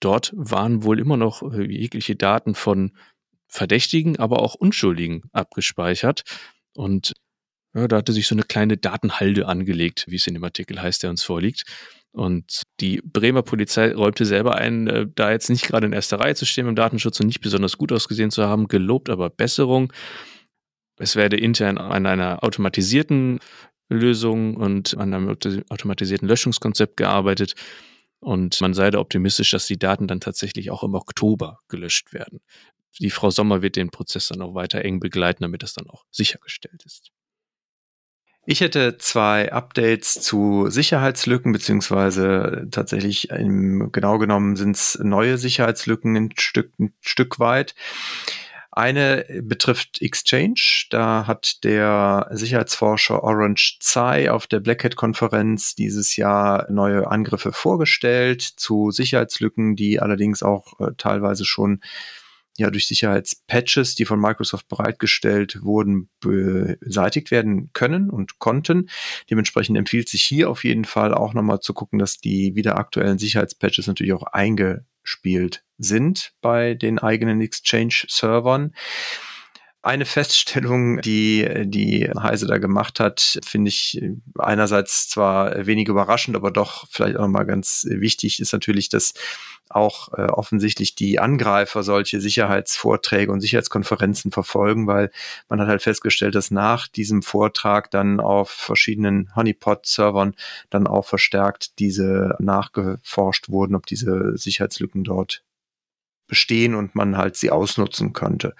Dort 0.00 0.32
waren 0.34 0.82
wohl 0.82 0.98
immer 0.98 1.16
noch 1.16 1.42
äh, 1.42 1.64
jegliche 1.64 2.16
Daten 2.16 2.54
von 2.54 2.92
Verdächtigen, 3.46 4.18
aber 4.18 4.40
auch 4.40 4.54
Unschuldigen 4.54 5.22
abgespeichert. 5.32 6.24
Und 6.74 7.12
ja, 7.74 7.86
da 7.86 7.96
hatte 7.96 8.12
sich 8.12 8.26
so 8.26 8.34
eine 8.34 8.42
kleine 8.42 8.76
Datenhalde 8.76 9.46
angelegt, 9.46 10.06
wie 10.08 10.16
es 10.16 10.26
in 10.26 10.34
dem 10.34 10.44
Artikel 10.44 10.80
heißt, 10.80 11.02
der 11.02 11.10
uns 11.10 11.22
vorliegt. 11.22 11.64
Und 12.12 12.62
die 12.80 13.00
Bremer 13.02 13.42
Polizei 13.42 13.94
räumte 13.94 14.26
selber 14.26 14.56
ein, 14.56 14.86
äh, 14.86 15.06
da 15.14 15.30
jetzt 15.30 15.48
nicht 15.48 15.66
gerade 15.66 15.86
in 15.86 15.92
erster 15.92 16.20
Reihe 16.20 16.34
zu 16.34 16.44
stehen 16.44 16.68
im 16.68 16.76
Datenschutz 16.76 17.20
und 17.20 17.26
nicht 17.26 17.40
besonders 17.40 17.78
gut 17.78 17.92
ausgesehen 17.92 18.30
zu 18.30 18.44
haben, 18.44 18.68
gelobt 18.68 19.08
aber 19.08 19.30
Besserung. 19.30 19.92
Es 20.98 21.16
werde 21.16 21.38
intern 21.38 21.78
an 21.78 22.06
einer 22.06 22.44
automatisierten 22.44 23.40
Lösung 23.92 24.56
und 24.56 24.96
an 24.96 25.14
einem 25.14 25.28
automatisierten 25.68 26.28
Löschungskonzept 26.28 26.96
gearbeitet. 26.96 27.54
Und 28.20 28.60
man 28.60 28.74
sei 28.74 28.90
da 28.90 28.98
optimistisch, 28.98 29.50
dass 29.50 29.66
die 29.66 29.78
Daten 29.78 30.06
dann 30.06 30.20
tatsächlich 30.20 30.70
auch 30.70 30.84
im 30.84 30.94
Oktober 30.94 31.58
gelöscht 31.68 32.12
werden. 32.12 32.40
Die 33.00 33.10
Frau 33.10 33.30
Sommer 33.30 33.62
wird 33.62 33.76
den 33.76 33.90
Prozess 33.90 34.28
dann 34.28 34.42
auch 34.42 34.54
weiter 34.54 34.84
eng 34.84 35.00
begleiten, 35.00 35.42
damit 35.42 35.62
das 35.62 35.74
dann 35.74 35.88
auch 35.88 36.04
sichergestellt 36.10 36.84
ist. 36.84 37.10
Ich 38.44 38.60
hätte 38.60 38.98
zwei 38.98 39.52
Updates 39.52 40.14
zu 40.14 40.68
Sicherheitslücken, 40.68 41.52
beziehungsweise 41.52 42.66
tatsächlich 42.72 43.30
im, 43.30 43.92
genau 43.92 44.18
genommen 44.18 44.56
sind 44.56 44.74
es 44.74 44.98
neue 45.00 45.38
Sicherheitslücken 45.38 46.16
ein 46.16 46.30
Stück, 46.36 46.72
ein 46.80 46.92
Stück 47.00 47.38
weit. 47.38 47.76
Eine 48.74 49.26
betrifft 49.42 50.00
Exchange. 50.00 50.86
Da 50.88 51.26
hat 51.26 51.62
der 51.62 52.28
Sicherheitsforscher 52.30 53.22
Orange 53.22 53.76
Tsai 53.80 54.30
auf 54.30 54.46
der 54.46 54.60
Black 54.60 54.82
Hat 54.82 54.96
Konferenz 54.96 55.74
dieses 55.74 56.16
Jahr 56.16 56.66
neue 56.70 57.06
Angriffe 57.06 57.52
vorgestellt 57.52 58.40
zu 58.40 58.90
Sicherheitslücken, 58.90 59.76
die 59.76 60.00
allerdings 60.00 60.42
auch 60.42 60.80
äh, 60.80 60.92
teilweise 60.96 61.44
schon 61.44 61.80
ja 62.56 62.70
durch 62.70 62.86
Sicherheitspatches, 62.86 63.94
die 63.94 64.06
von 64.06 64.18
Microsoft 64.18 64.68
bereitgestellt 64.68 65.62
wurden, 65.62 66.08
beseitigt 66.20 67.30
werden 67.30 67.74
können 67.74 68.08
und 68.08 68.38
konnten. 68.38 68.88
Dementsprechend 69.30 69.76
empfiehlt 69.76 70.08
sich 70.08 70.22
hier 70.22 70.48
auf 70.48 70.64
jeden 70.64 70.86
Fall 70.86 71.12
auch 71.12 71.34
nochmal 71.34 71.60
zu 71.60 71.74
gucken, 71.74 71.98
dass 71.98 72.18
die 72.18 72.54
wieder 72.54 72.78
aktuellen 72.78 73.18
Sicherheitspatches 73.18 73.86
natürlich 73.86 74.14
auch 74.14 74.32
eingespielt 75.02 75.64
sind 75.78 76.32
bei 76.40 76.74
den 76.74 76.98
eigenen 76.98 77.40
Exchange-Servern. 77.40 78.74
Eine 79.84 80.04
Feststellung, 80.04 81.00
die 81.00 81.48
die 81.64 82.08
Heise 82.16 82.46
da 82.46 82.58
gemacht 82.58 83.00
hat, 83.00 83.40
finde 83.44 83.70
ich 83.70 84.00
einerseits 84.38 85.08
zwar 85.08 85.66
wenig 85.66 85.88
überraschend, 85.88 86.36
aber 86.36 86.52
doch 86.52 86.86
vielleicht 86.88 87.16
auch 87.16 87.26
mal 87.26 87.42
ganz 87.42 87.84
wichtig, 87.88 88.38
ist 88.38 88.52
natürlich, 88.52 88.90
dass 88.90 89.12
auch 89.74 90.12
äh, 90.14 90.22
offensichtlich 90.22 90.94
die 90.94 91.18
Angreifer 91.18 91.82
solche 91.82 92.20
Sicherheitsvorträge 92.20 93.32
und 93.32 93.40
Sicherheitskonferenzen 93.40 94.30
verfolgen, 94.30 94.86
weil 94.86 95.10
man 95.48 95.60
hat 95.60 95.68
halt 95.68 95.82
festgestellt, 95.82 96.34
dass 96.34 96.50
nach 96.50 96.88
diesem 96.88 97.22
Vortrag 97.22 97.90
dann 97.90 98.20
auf 98.20 98.50
verschiedenen 98.50 99.34
Honeypot-Servern 99.34 100.34
dann 100.70 100.86
auch 100.86 101.06
verstärkt 101.06 101.78
diese 101.78 102.36
nachgeforscht 102.38 103.48
wurden, 103.48 103.74
ob 103.74 103.86
diese 103.86 104.36
Sicherheitslücken 104.36 105.04
dort 105.04 105.42
bestehen 106.26 106.74
und 106.74 106.94
man 106.94 107.16
halt 107.16 107.36
sie 107.36 107.50
ausnutzen 107.50 108.12
könnte. 108.12 108.54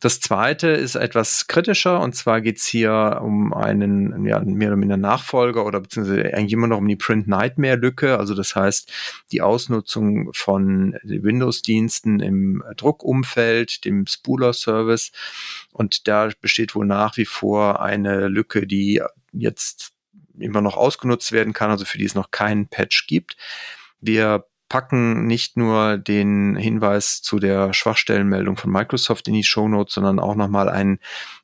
Das 0.00 0.20
zweite 0.20 0.68
ist 0.68 0.94
etwas 0.94 1.46
kritischer 1.46 2.00
und 2.00 2.14
zwar 2.14 2.40
geht's 2.40 2.66
hier 2.66 3.20
um 3.22 3.54
einen 3.54 4.26
ja, 4.26 4.40
mehr 4.40 4.68
oder 4.68 4.76
minder 4.76 4.96
Nachfolger 4.96 5.64
oder 5.64 5.80
beziehungsweise 5.80 6.34
eigentlich 6.34 6.52
immer 6.52 6.66
noch 6.66 6.78
um 6.78 6.88
die 6.88 6.96
Print 6.96 7.26
Nightmare 7.28 7.76
Lücke. 7.76 8.18
Also 8.18 8.34
das 8.34 8.54
heißt 8.54 8.92
die 9.32 9.42
Ausnutzung 9.42 10.30
von 10.34 10.98
Windows-Diensten 11.02 12.20
im 12.20 12.62
Druckumfeld, 12.76 13.84
dem 13.84 14.06
Spooler 14.06 14.52
Service. 14.52 15.12
Und 15.72 16.08
da 16.08 16.28
besteht 16.40 16.74
wohl 16.74 16.86
nach 16.86 17.16
wie 17.16 17.26
vor 17.26 17.82
eine 17.82 18.28
Lücke, 18.28 18.66
die 18.66 19.02
jetzt 19.32 19.92
immer 20.38 20.60
noch 20.60 20.76
ausgenutzt 20.76 21.32
werden 21.32 21.52
kann, 21.52 21.70
also 21.70 21.84
für 21.84 21.98
die 21.98 22.04
es 22.04 22.14
noch 22.14 22.30
keinen 22.30 22.68
Patch 22.68 23.06
gibt. 23.06 23.36
Wir 24.00 24.44
packen 24.68 25.26
nicht 25.26 25.56
nur 25.56 25.98
den 25.98 26.56
Hinweis 26.56 27.22
zu 27.22 27.38
der 27.38 27.72
Schwachstellenmeldung 27.72 28.56
von 28.56 28.70
Microsoft 28.70 29.28
in 29.28 29.34
die 29.34 29.44
Show 29.44 29.68
Notes, 29.68 29.94
sondern 29.94 30.18
auch 30.18 30.34
nochmal 30.34 30.68
einen 30.68 30.98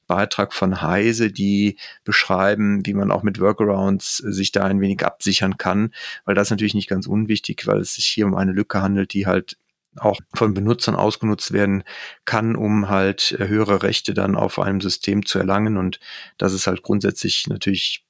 Beitrag 0.06 0.52
von 0.52 0.82
Heise, 0.82 1.30
die 1.30 1.76
beschreiben, 2.04 2.84
wie 2.84 2.94
man 2.94 3.10
auch 3.10 3.22
mit 3.22 3.40
Workarounds 3.40 4.16
sich 4.16 4.52
da 4.52 4.64
ein 4.64 4.80
wenig 4.80 5.04
absichern 5.04 5.56
kann, 5.56 5.92
weil 6.24 6.34
das 6.34 6.50
natürlich 6.50 6.74
nicht 6.74 6.88
ganz 6.88 7.06
unwichtig, 7.06 7.66
weil 7.66 7.80
es 7.80 7.94
sich 7.94 8.06
hier 8.06 8.26
um 8.26 8.34
eine 8.34 8.52
Lücke 8.52 8.82
handelt, 8.82 9.12
die 9.14 9.26
halt 9.26 9.56
auch 9.96 10.20
von 10.34 10.54
Benutzern 10.54 10.94
ausgenutzt 10.94 11.52
werden 11.52 11.84
kann, 12.24 12.56
um 12.56 12.88
halt 12.88 13.36
höhere 13.38 13.82
Rechte 13.82 14.14
dann 14.14 14.36
auf 14.36 14.58
einem 14.58 14.80
System 14.80 15.26
zu 15.26 15.38
erlangen. 15.38 15.76
Und 15.76 16.00
das 16.38 16.52
ist 16.52 16.66
halt 16.66 16.82
grundsätzlich 16.82 17.46
natürlich 17.46 18.04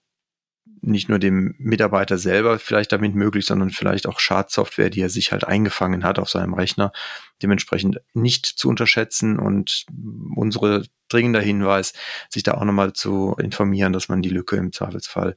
nicht 0.83 1.09
nur 1.09 1.19
dem 1.19 1.55
Mitarbeiter 1.59 2.19
selber 2.19 2.59
vielleicht 2.59 2.93
damit 2.93 3.15
möglich, 3.15 3.47
sondern 3.47 3.71
vielleicht 3.71 4.07
auch 4.07 4.19
Schadsoftware, 4.19 4.91
die 4.91 5.01
er 5.01 5.09
sich 5.09 5.33
halt 5.33 5.45
eingefangen 5.45 6.05
hat 6.05 6.19
auf 6.19 6.29
seinem 6.29 6.55
Rechner, 6.55 6.93
dementsprechend 7.41 8.01
nicht 8.13 8.47
zu 8.47 8.69
unterschätzen 8.69 9.39
und 9.39 9.87
unsere 10.35 10.85
dringender 11.09 11.41
Hinweis, 11.41 11.93
sich 12.29 12.43
da 12.43 12.55
auch 12.55 12.65
nochmal 12.65 12.93
zu 12.93 13.37
informieren, 13.39 13.93
dass 13.93 14.09
man 14.09 14.23
die 14.23 14.29
Lücke 14.29 14.57
im 14.57 14.73
Zweifelsfall 14.73 15.37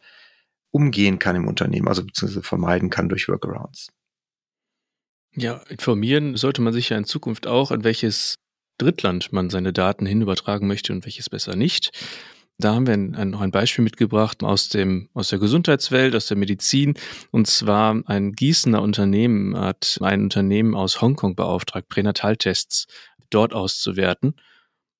umgehen 0.72 1.20
kann 1.20 1.36
im 1.36 1.48
Unternehmen, 1.48 1.88
also 1.88 2.04
beziehungsweise 2.04 2.44
vermeiden 2.44 2.90
kann 2.90 3.08
durch 3.08 3.28
Workarounds. 3.28 3.90
Ja, 5.36 5.62
informieren 5.70 6.38
sollte 6.38 6.62
man 6.62 6.74
sich 6.74 6.90
ja 6.90 6.98
in 6.98 7.06
Zukunft 7.06 7.46
auch, 7.46 7.72
an 7.72 7.84
welches 7.84 8.36
Drittland 8.78 9.32
man 9.32 9.50
seine 9.50 9.74
Daten 9.74 10.06
hin 10.06 10.22
übertragen 10.22 10.68
möchte 10.68 10.92
und 10.92 11.06
welches 11.06 11.30
besser 11.30 11.56
nicht. 11.56 11.92
Da 12.58 12.74
haben 12.74 12.88
wir 12.88 12.94
ein, 12.94 13.30
noch 13.32 13.42
ein 13.42 13.52
Beispiel 13.52 13.84
mitgebracht 13.84 14.42
aus, 14.42 14.70
dem, 14.70 15.10
aus 15.14 15.28
der 15.28 15.40
Gesundheitswelt, 15.40 16.16
aus 16.16 16.28
der 16.28 16.38
Medizin. 16.38 16.94
Und 17.32 17.48
zwar 17.48 18.02
ein 18.06 18.32
Gießener 18.32 18.82
Unternehmen 18.82 19.58
hat 19.58 19.98
ein 20.02 20.24
Unternehmen 20.24 20.74
aus 20.74 21.02
Hongkong 21.02 21.36
beauftragt, 21.36 21.90
Pränataltests 21.90 22.88
dort 23.30 23.54
auszuwerten. 23.54 24.36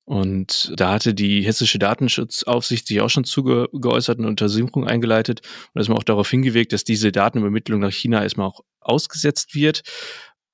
Und 0.04 0.74
da 0.76 0.92
hatte 0.92 1.14
die 1.14 1.42
hessische 1.44 1.80
Datenschutzaufsicht 1.80 2.88
sich 2.88 3.02
auch 3.02 3.10
schon 3.10 3.24
zugeäußert 3.24 4.20
und 4.20 4.26
Untersuchung 4.26 4.86
eingeleitet 4.86 5.42
und 5.74 5.80
erstmal 5.80 5.98
auch 5.98 6.04
darauf 6.04 6.30
hingewirkt, 6.30 6.74
dass 6.74 6.84
diese 6.84 7.12
Datenübermittlung 7.12 7.80
nach 7.80 7.92
China 7.92 8.22
erstmal 8.22 8.48
auch 8.48 8.62
ausgesetzt 8.82 9.56
wird. 9.56 9.82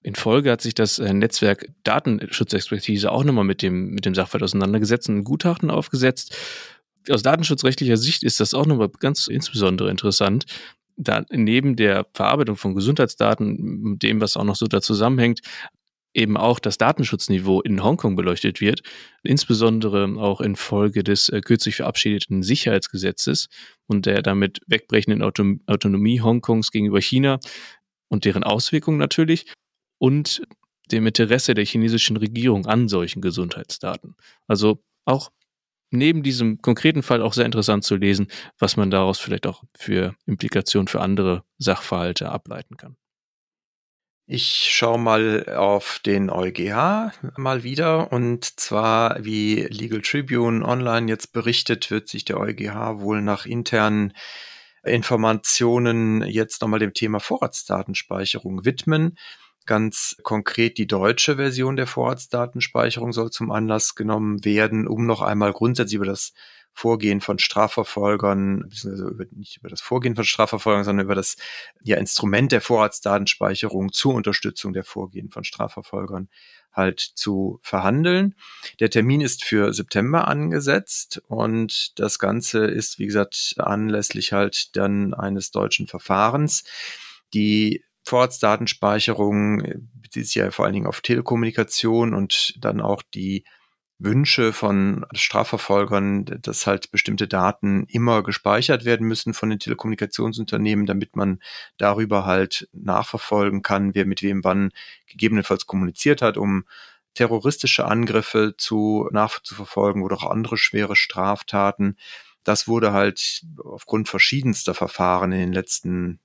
In 0.03 0.15
Folge 0.15 0.51
hat 0.51 0.61
sich 0.61 0.73
das 0.73 0.99
äh, 0.99 1.13
Netzwerk 1.13 1.67
Datenschutzexpertise 1.83 3.11
auch 3.11 3.23
nochmal 3.23 3.43
mit 3.43 3.61
dem, 3.61 3.89
mit 3.89 4.05
dem 4.05 4.15
Sachverhalt 4.15 4.43
auseinandergesetzt 4.43 5.09
und 5.09 5.17
ein 5.17 5.23
Gutachten 5.23 5.69
aufgesetzt 5.69 6.35
aus 7.09 7.23
datenschutzrechtlicher 7.23 7.97
Sicht 7.97 8.23
ist 8.23 8.39
das 8.39 8.53
auch 8.53 8.65
nochmal 8.65 8.89
ganz 8.99 9.27
insbesondere 9.27 9.89
interessant. 9.89 10.45
Da 10.97 11.25
neben 11.31 11.75
der 11.75 12.05
Verarbeitung 12.13 12.57
von 12.57 12.75
Gesundheitsdaten, 12.75 13.97
dem, 13.97 14.21
was 14.21 14.37
auch 14.37 14.43
noch 14.43 14.55
so 14.55 14.67
da 14.67 14.81
zusammenhängt, 14.81 15.39
eben 16.13 16.37
auch 16.37 16.59
das 16.59 16.77
Datenschutzniveau 16.77 17.61
in 17.61 17.83
Hongkong 17.83 18.15
beleuchtet 18.15 18.59
wird, 18.59 18.81
insbesondere 19.23 20.15
auch 20.17 20.41
in 20.41 20.55
Folge 20.55 21.03
des 21.03 21.29
äh, 21.29 21.41
kürzlich 21.41 21.77
verabschiedeten 21.77 22.43
Sicherheitsgesetzes 22.43 23.47
und 23.87 24.05
der 24.05 24.21
damit 24.21 24.59
wegbrechenden 24.67 25.21
Auto 25.21 25.55
Autonomie 25.67 26.21
Hongkongs 26.21 26.71
gegenüber 26.71 26.99
China 26.99 27.39
und 28.09 28.25
deren 28.25 28.43
Auswirkungen 28.43 28.97
natürlich 28.97 29.45
und 29.99 30.41
dem 30.91 31.07
Interesse 31.07 31.53
der 31.53 31.65
chinesischen 31.65 32.17
Regierung 32.17 32.65
an 32.65 32.89
solchen 32.89 33.21
Gesundheitsdaten. 33.21 34.15
Also 34.47 34.83
auch 35.05 35.31
neben 35.91 36.23
diesem 36.23 36.61
konkreten 36.61 37.03
Fall 37.03 37.21
auch 37.21 37.33
sehr 37.33 37.45
interessant 37.45 37.83
zu 37.83 37.95
lesen, 37.95 38.27
was 38.57 38.77
man 38.77 38.89
daraus 38.89 39.19
vielleicht 39.19 39.45
auch 39.45 39.63
für 39.77 40.15
Implikationen 40.25 40.87
für 40.87 41.01
andere 41.01 41.43
Sachverhalte 41.57 42.29
ableiten 42.29 42.77
kann. 42.77 42.97
Ich 44.33 44.69
schaue 44.71 44.97
mal 44.97 45.45
auf 45.55 45.99
den 46.05 46.29
EuGH 46.29 47.11
mal 47.35 47.63
wieder 47.63 48.13
und 48.13 48.45
zwar 48.45 49.23
wie 49.25 49.63
Legal 49.69 50.01
Tribune 50.01 50.65
Online 50.65 51.09
jetzt 51.09 51.33
berichtet, 51.33 51.91
wird 51.91 52.07
sich 52.07 52.23
der 52.23 52.39
EuGH 52.39 53.01
wohl 53.01 53.21
nach 53.21 53.45
internen 53.45 54.13
Informationen 54.83 56.23
jetzt 56.23 56.61
nochmal 56.61 56.79
dem 56.79 56.93
Thema 56.93 57.19
Vorratsdatenspeicherung 57.19 58.65
widmen. 58.65 59.17
Ganz 59.65 60.17
konkret 60.23 60.77
die 60.77 60.87
deutsche 60.87 61.35
Version 61.35 61.75
der 61.75 61.87
Vorratsdatenspeicherung 61.87 63.13
soll 63.13 63.29
zum 63.31 63.51
Anlass 63.51 63.95
genommen 63.95 64.43
werden, 64.43 64.87
um 64.87 65.05
noch 65.05 65.21
einmal 65.21 65.53
grundsätzlich 65.53 65.95
über 65.95 66.05
das 66.05 66.33
Vorgehen 66.73 67.21
von 67.21 67.37
Strafverfolgern, 67.37 68.61
beziehungsweise 68.69 69.09
über, 69.09 69.25
nicht 69.31 69.57
über 69.57 69.69
das 69.69 69.81
Vorgehen 69.81 70.15
von 70.15 70.23
Strafverfolgern, 70.23 70.83
sondern 70.83 71.05
über 71.05 71.15
das 71.15 71.35
ja, 71.83 71.97
Instrument 71.97 72.51
der 72.51 72.61
Vorratsdatenspeicherung 72.61 73.91
zur 73.91 74.15
Unterstützung 74.15 74.73
der 74.73 74.83
Vorgehen 74.83 75.29
von 75.29 75.43
Strafverfolgern 75.43 76.29
halt 76.71 76.99
zu 76.99 77.59
verhandeln. 77.61 78.35
Der 78.79 78.89
Termin 78.89 79.21
ist 79.21 79.43
für 79.43 79.73
September 79.73 80.27
angesetzt 80.27 81.21
und 81.27 81.99
das 81.99 82.19
Ganze 82.19 82.65
ist, 82.65 82.99
wie 82.99 83.05
gesagt, 83.05 83.55
anlässlich 83.57 84.31
halt 84.31 84.75
dann 84.77 85.13
eines 85.13 85.51
deutschen 85.51 85.87
Verfahrens. 85.87 86.63
Die 87.33 87.83
Vorratsdatenspeicherung 88.05 89.63
bezieht 89.93 90.25
sich 90.25 90.35
ja 90.35 90.51
vor 90.51 90.65
allen 90.65 90.73
Dingen 90.73 90.87
auf 90.87 91.01
Telekommunikation 91.01 92.13
und 92.13 92.55
dann 92.59 92.81
auch 92.81 93.01
die 93.01 93.43
Wünsche 94.03 94.51
von 94.51 95.05
Strafverfolgern, 95.13 96.25
dass 96.41 96.65
halt 96.65 96.91
bestimmte 96.91 97.27
Daten 97.27 97.85
immer 97.85 98.23
gespeichert 98.23 98.83
werden 98.83 99.07
müssen 99.07 99.35
von 99.35 99.51
den 99.51 99.59
Telekommunikationsunternehmen, 99.59 100.87
damit 100.87 101.15
man 101.15 101.39
darüber 101.77 102.25
halt 102.25 102.67
nachverfolgen 102.73 103.61
kann, 103.61 103.93
wer 103.93 104.07
mit 104.07 104.23
wem 104.23 104.43
wann 104.43 104.71
gegebenenfalls 105.05 105.67
kommuniziert 105.67 106.23
hat, 106.23 106.37
um 106.37 106.65
terroristische 107.13 107.85
Angriffe 107.85 108.55
zu 108.57 109.07
nachzuverfolgen 109.11 110.01
oder 110.01 110.15
auch 110.15 110.31
andere 110.31 110.57
schwere 110.57 110.95
Straftaten. 110.95 111.95
Das 112.43 112.67
wurde 112.67 112.93
halt 112.93 113.43
aufgrund 113.63 114.09
verschiedenster 114.09 114.73
Verfahren 114.73 115.31
in 115.31 115.39
den 115.39 115.53
letzten, 115.53 116.19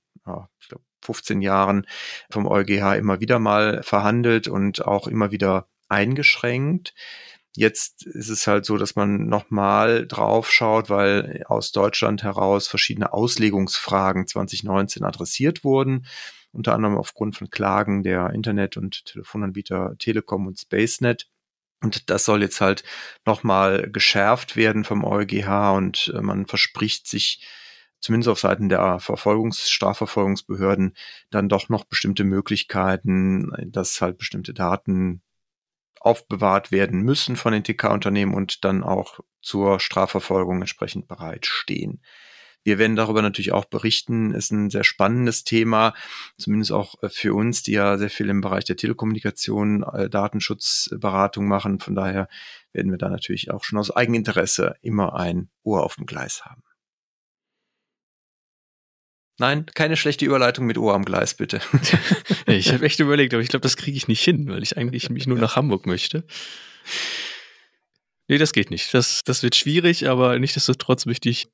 ich 0.59 0.67
glaube, 0.67 0.83
15 1.01 1.41
Jahren 1.41 1.87
vom 2.29 2.47
EuGH 2.47 2.97
immer 2.97 3.19
wieder 3.19 3.39
mal 3.39 3.83
verhandelt 3.83 4.47
und 4.47 4.85
auch 4.85 5.07
immer 5.07 5.31
wieder 5.31 5.67
eingeschränkt. 5.89 6.93
Jetzt 7.55 8.05
ist 8.05 8.29
es 8.29 8.45
halt 8.45 8.65
so, 8.65 8.77
dass 8.77 8.95
man 8.95 9.25
nochmal 9.27 10.05
drauf 10.05 10.51
schaut, 10.51 10.91
weil 10.91 11.43
aus 11.47 11.71
Deutschland 11.71 12.21
heraus 12.21 12.67
verschiedene 12.67 13.13
Auslegungsfragen 13.13 14.27
2019 14.27 15.03
adressiert 15.03 15.63
wurden, 15.63 16.05
unter 16.51 16.75
anderem 16.75 16.97
aufgrund 16.97 17.35
von 17.35 17.49
Klagen 17.49 18.03
der 18.03 18.29
Internet- 18.29 18.77
und 18.77 19.05
Telefonanbieter 19.05 19.95
Telekom 19.97 20.45
und 20.45 20.59
SpaceNet. 20.59 21.27
Und 21.81 22.09
das 22.09 22.25
soll 22.25 22.41
jetzt 22.41 22.61
halt 22.61 22.83
nochmal 23.25 23.89
geschärft 23.91 24.55
werden 24.55 24.83
vom 24.83 25.03
EuGH 25.03 25.75
und 25.75 26.13
äh, 26.15 26.21
man 26.21 26.45
verspricht 26.45 27.07
sich 27.07 27.43
zumindest 27.99 28.29
auf 28.29 28.39
Seiten 28.39 28.69
der 28.69 28.99
Verfolgungs-, 28.99 29.69
Strafverfolgungsbehörden 29.69 30.95
dann 31.29 31.49
doch 31.49 31.69
noch 31.69 31.85
bestimmte 31.85 32.23
Möglichkeiten, 32.23 33.51
dass 33.67 34.01
halt 34.01 34.17
bestimmte 34.17 34.53
Daten 34.53 35.21
aufbewahrt 35.99 36.71
werden 36.71 37.01
müssen 37.01 37.35
von 37.35 37.53
den 37.53 37.63
TK-Unternehmen 37.63 38.33
und 38.33 38.63
dann 38.63 38.83
auch 38.83 39.19
zur 39.41 39.79
Strafverfolgung 39.79 40.61
entsprechend 40.61 41.07
bereitstehen. 41.07 42.01
Wir 42.63 42.79
werden 42.79 42.97
darüber 42.97 43.21
natürlich 43.21 43.53
auch 43.53 43.63
berichten. 43.63 44.33
Ist 44.33 44.51
ein 44.51 44.69
sehr 44.69 44.83
spannendes 44.83 45.45
Thema, 45.45 45.93
zumindest 46.37 46.73
auch 46.73 46.95
für 47.07 47.33
uns, 47.33 47.63
die 47.63 47.71
ja 47.71 47.97
sehr 47.97 48.09
viel 48.09 48.27
im 48.27 48.41
Bereich 48.41 48.65
der 48.65 48.75
Telekommunikation, 48.75 49.83
äh, 49.83 50.09
Datenschutzberatung 50.09 51.47
machen. 51.47 51.79
Von 51.79 51.95
daher 51.95 52.27
werden 52.73 52.91
wir 52.91 52.97
da 52.97 53.07
natürlich 53.07 53.51
auch 53.51 53.63
schon 53.63 53.79
aus 53.79 53.89
Eigeninteresse 53.89 54.75
immer 54.81 55.15
ein 55.15 55.49
Ohr 55.63 55.83
auf 55.83 55.95
dem 55.95 56.05
Gleis 56.05 56.43
haben. 56.43 56.61
Nein, 59.39 59.67
keine 59.75 59.97
schlechte 59.97 60.25
Überleitung 60.25 60.65
mit 60.65 60.77
Ohr 60.77 60.95
am 60.95 61.05
Gleis, 61.05 61.35
bitte. 61.35 61.61
ich 62.47 62.73
habe 62.73 62.85
echt 62.85 62.99
überlegt, 62.99 63.33
aber 63.33 63.43
ich 63.43 63.49
glaube, 63.49 63.61
das 63.61 63.77
kriege 63.77 63.95
ich 63.95 64.07
nicht 64.07 64.23
hin, 64.23 64.47
weil 64.47 64.63
ich 64.63 64.77
eigentlich 64.77 65.09
mich 65.09 65.27
nur 65.27 65.37
nach 65.37 65.55
Hamburg 65.55 65.85
möchte. 65.85 66.23
Nee, 68.27 68.39
das 68.39 68.51
geht 68.51 68.71
nicht. 68.71 68.93
Das, 68.93 69.23
das 69.23 69.43
wird 69.43 69.55
schwierig, 69.55 70.07
aber 70.07 70.37
nichtsdestotrotz 70.39 71.05
möchte 71.05 71.29
ich, 71.29 71.47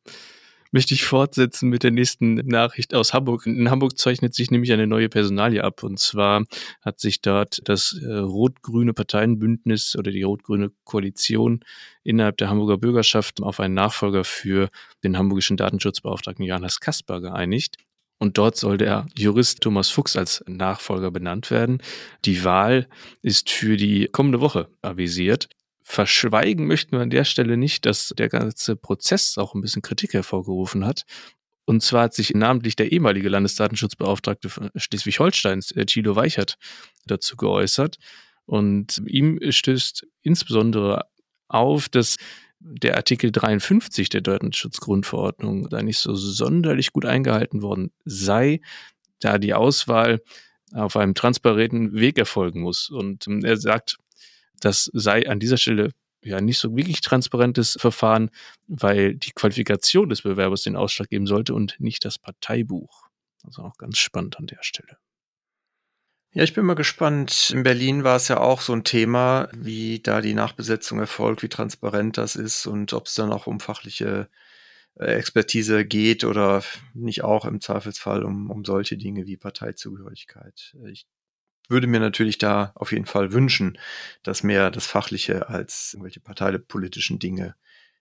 möchte 0.74 0.96
ich 0.96 1.06
fortsetzen 1.06 1.70
mit 1.70 1.84
der 1.84 1.92
nächsten 1.92 2.34
Nachricht 2.34 2.96
aus 2.96 3.14
Hamburg. 3.14 3.46
In 3.46 3.70
Hamburg 3.70 3.98
zeichnet 3.98 4.34
sich 4.34 4.50
nämlich 4.50 4.74
eine 4.74 4.88
neue 4.88 5.08
Personalie 5.08 5.64
ab. 5.64 5.84
Und 5.84 6.00
zwar 6.00 6.46
hat 6.82 7.00
sich 7.00 7.22
dort 7.22 7.62
das 7.66 7.98
äh, 8.04 8.12
rot-grüne 8.12 8.94
Parteienbündnis 8.94 9.96
oder 9.96 10.12
die 10.12 10.24
rot-grüne 10.24 10.72
Koalition 10.84 11.62
innerhalb 12.04 12.38
der 12.38 12.50
Hamburger 12.50 12.78
Bürgerschaft 12.78 13.42
auf 13.42 13.60
einen 13.60 13.76
Nachfolger 13.76 14.24
für 14.24 14.70
den 15.04 15.16
hamburgischen 15.16 15.58
Datenschutzbeauftragten 15.58 16.44
Johannes 16.44 16.80
Kasper 16.80 17.22
geeinigt. 17.22 17.78
Und 18.18 18.40
dort 18.40 18.58
soll 18.58 18.78
der 18.78 19.06
Jurist 19.16 19.62
Thomas 19.62 19.90
Fuchs 19.90 20.16
als 20.16 20.44
Nachfolger 20.48 21.12
benannt 21.12 21.52
werden. 21.52 21.84
Die 22.26 22.44
Wahl 22.44 22.88
ist 23.22 23.52
für 23.52 23.78
die 23.78 24.10
kommende 24.12 24.42
Woche 24.42 24.70
avisiert. 24.82 25.50
Verschweigen 25.84 26.66
möchten 26.66 26.94
wir 26.94 27.02
an 27.02 27.10
der 27.10 27.26
Stelle 27.26 27.58
nicht, 27.58 27.86
dass 27.86 28.14
der 28.18 28.30
ganze 28.30 28.76
Prozess 28.76 29.38
auch 29.38 29.54
ein 29.54 29.62
bisschen 29.62 29.82
Kritik 29.82 30.14
hervorgerufen 30.14 30.86
hat. 30.86 31.04
Und 31.66 31.82
zwar 31.82 32.04
hat 32.04 32.14
sich 32.14 32.34
namentlich 32.34 32.76
der 32.76 32.92
ehemalige 32.92 33.30
Landesdatenschutzbeauftragte 33.30 34.50
Schleswig-Holsteins, 34.76 35.72
äh, 35.72 35.86
Thilo 35.86 36.16
Weichert, 36.16 36.58
dazu 37.06 37.38
geäußert. 37.38 37.98
Und 38.46 39.02
ihm 39.06 39.40
stößt 39.48 40.06
insbesondere 40.22 41.06
auf, 41.48 41.88
dass 41.90 42.18
der 42.60 42.96
Artikel 42.96 43.32
53 43.32 44.10
der 44.10 44.22
Datenschutzgrundverordnung 44.22 45.70
da 45.70 45.82
nicht 45.82 46.00
so 46.00 46.16
sonderlich 46.16 46.92
gut 46.92 47.06
eingehalten 47.06 47.62
worden 47.62 47.92
sei, 48.06 48.62
da 49.20 49.38
die 49.38 49.54
Auswahl 49.54 50.22
auf 50.74 50.98
einem 50.98 51.14
transparenten 51.14 51.94
Weg 51.94 52.18
erfolgen 52.18 52.62
muss. 52.62 52.90
Und 52.90 53.28
ähm, 53.28 53.44
er 53.44 53.58
sagt, 53.58 53.98
das 54.66 54.90
sei 54.94 55.28
an 55.28 55.40
dieser 55.40 55.58
Stelle 55.58 55.92
ja 56.24 56.42
nicht 56.42 56.58
so 56.58 56.76
wirklich 56.76 57.02
transparentes 57.02 57.78
Verfahren, 57.80 58.30
weil 58.68 59.16
die 59.16 59.32
Qualifikation 59.32 60.10
des 60.10 60.22
Bewerbers 60.22 60.64
den 60.64 60.76
Ausschlag 60.76 61.10
geben 61.10 61.28
sollte 61.28 61.54
und 61.54 61.76
nicht 61.80 62.06
das 62.06 62.18
Parteibuch. 62.18 63.08
Also 63.44 63.64
auch 63.64 63.78
ganz 63.78 63.98
spannend 63.98 64.38
an 64.38 64.48
der 64.48 64.62
Stelle. 64.62 64.98
Ja, 66.36 66.44
ich 66.44 66.54
bin 66.54 66.66
mal 66.66 66.74
gespannt. 66.74 67.52
In 67.54 67.62
Berlin 67.62 68.04
war 68.04 68.16
es 68.16 68.28
ja 68.28 68.40
auch 68.40 68.62
so 68.62 68.74
ein 68.74 68.84
Thema, 68.84 69.50
wie 69.54 70.00
da 70.00 70.20
die 70.20 70.34
Nachbesetzung 70.34 71.00
erfolgt, 71.00 71.44
wie 71.44 71.50
transparent 71.50 72.18
das 72.18 72.36
ist 72.36 72.66
und 72.66 72.94
ob 72.94 73.06
es 73.06 73.14
dann 73.14 73.32
auch 73.32 73.46
um 73.46 73.60
fachliche 73.60 74.30
äh, 74.96 75.14
Expertise 75.14 75.86
geht 75.86 76.24
oder 76.24 76.64
nicht 76.96 77.24
auch 77.24 77.46
im 77.46 77.62
Zweifelsfall 77.62 78.24
um, 78.24 78.50
um 78.50 78.66
solche 78.66 78.98
Dinge 78.98 79.28
wie 79.28 79.38
Parteizugehörigkeit. 79.38 80.76
Ich 80.88 81.06
würde 81.70 81.88
mir 81.88 82.00
natürlich 82.00 82.38
da 82.38 82.72
auf 82.76 82.92
jeden 82.92 83.06
Fall 83.06 83.34
wünschen, 83.34 83.78
dass 84.24 84.44
mehr 84.44 84.72
das 84.72 84.86
Fachliche 84.86 85.50
als 85.50 85.94
irgendwelche 85.94 86.20
parteipolitischen 86.20 87.20
Dinge 87.20 87.56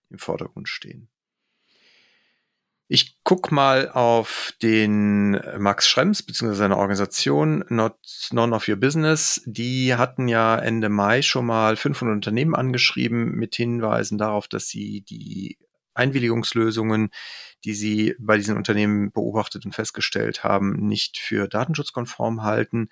im 0.09 0.19
Vordergrund 0.19 0.67
stehen. 0.69 1.09
Ich 2.89 3.17
guck 3.23 3.51
mal 3.51 3.89
auf 3.89 4.53
den 4.61 5.31
Max 5.57 5.87
Schrems 5.87 6.21
bzw. 6.21 6.53
seine 6.53 6.77
Organisation 6.77 7.63
Not 7.69 7.95
None 8.31 8.53
of 8.53 8.67
Your 8.67 8.75
Business. 8.75 9.41
Die 9.45 9.95
hatten 9.95 10.27
ja 10.27 10.57
Ende 10.57 10.89
Mai 10.89 11.21
schon 11.21 11.45
mal 11.45 11.75
500 11.75 12.13
Unternehmen 12.13 12.53
angeschrieben 12.53 13.31
mit 13.31 13.55
Hinweisen 13.55 14.17
darauf, 14.17 14.47
dass 14.47 14.67
sie 14.67 15.01
die 15.01 15.57
Einwilligungslösungen, 15.95 17.09
die 17.63 17.73
sie 17.73 18.15
bei 18.19 18.37
diesen 18.37 18.57
Unternehmen 18.57 19.11
beobachtet 19.11 19.65
und 19.65 19.73
festgestellt 19.73 20.43
haben, 20.43 20.73
nicht 20.87 21.17
für 21.17 21.47
datenschutzkonform 21.47 22.43
halten. 22.43 22.89